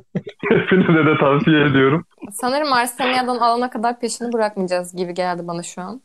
Hepinize 0.49 1.05
de 1.05 1.17
tavsiye 1.19 1.65
ediyorum. 1.65 2.05
Sanırım 2.31 2.73
Arsenia'dan 2.73 3.37
alana 3.37 3.69
kadar 3.69 3.99
peşini 3.99 4.33
bırakmayacağız 4.33 4.95
gibi 4.95 5.13
geldi 5.13 5.47
bana 5.47 5.63
şu 5.63 5.81
an. 5.81 6.01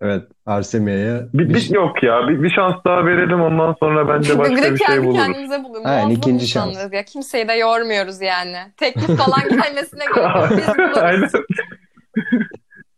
Evet 0.00 0.22
Arsemia'ya 0.46 1.20
Bir, 1.34 1.48
bir 1.48 1.54
bir- 1.54 1.74
yok 1.74 2.02
ya 2.02 2.28
bir, 2.28 2.42
bir 2.42 2.50
şans 2.50 2.74
daha 2.84 3.06
verelim 3.06 3.40
ondan 3.40 3.76
sonra 3.80 4.08
bence 4.08 4.38
başka 4.38 4.56
bir 4.56 4.62
de 4.62 4.72
bir 4.72 4.76
şey 4.78 4.86
kendi 4.86 5.06
buluruz. 5.06 5.24
kendimize 5.26 5.64
buluyoruz. 5.64 5.86
Aynen, 5.86 5.96
Muazzam 6.04 6.10
ikinci 6.12 6.44
insanlarız 6.44 6.78
şans. 6.80 6.92
Ya. 6.92 7.04
Kimseyi 7.04 7.48
de 7.48 7.52
yormuyoruz 7.52 8.20
yani. 8.22 8.56
Teklif 8.76 9.06
falan 9.18 9.48
gelmesine 9.48 10.04
gerek 10.14 10.16
yok. 10.36 10.48
Biz 10.50 10.68
buluruz. 10.78 10.98
Aynen. 10.98 11.28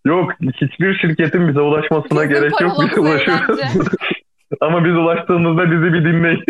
Yok 0.06 0.32
hiçbir 0.42 0.98
şirketin 0.98 1.48
bize 1.48 1.60
ulaşmasına 1.60 2.22
Bizim 2.22 2.28
gerek 2.34 2.60
yok. 2.60 2.72
Biz 2.90 2.98
ulaşıyoruz. 2.98 3.58
eğlence. 3.58 3.78
Ama 4.60 4.84
biz 4.84 4.92
ulaştığımızda 4.94 5.70
bizi 5.70 5.92
bir 5.92 6.04
dinleyin. 6.04 6.44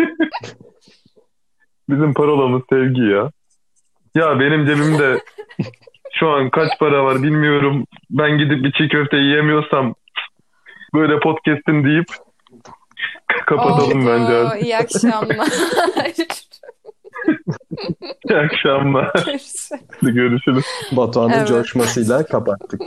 Bizim 1.89 2.13
parolamız 2.13 2.61
sevgi 2.69 3.01
ya. 3.01 3.31
Ya 4.15 4.39
benim 4.39 4.65
cebimde 4.65 5.19
şu 6.13 6.29
an 6.29 6.49
kaç 6.49 6.79
para 6.79 7.03
var 7.05 7.23
bilmiyorum. 7.23 7.85
Ben 8.09 8.37
gidip 8.37 8.63
bir 8.63 8.71
çiğ 8.71 8.87
köfte 8.89 9.17
yiyemiyorsam 9.17 9.93
böyle 10.93 11.19
podcast'im 11.19 11.83
deyip 11.83 12.05
kapatalım 13.45 13.99
Oldu. 14.01 14.07
bence. 14.09 14.33
artık. 14.33 14.63
İyi 14.63 14.77
akşamlar. 14.77 15.47
İyi 18.29 18.37
akşamlar. 18.37 19.11
Görüşürüz. 19.25 19.69
Görüşürüz. 20.01 20.65
Batuhan'ın 20.91 21.33
Evet. 21.33 21.47
coşmasıyla 21.47 22.25
kapattık. 22.25 22.81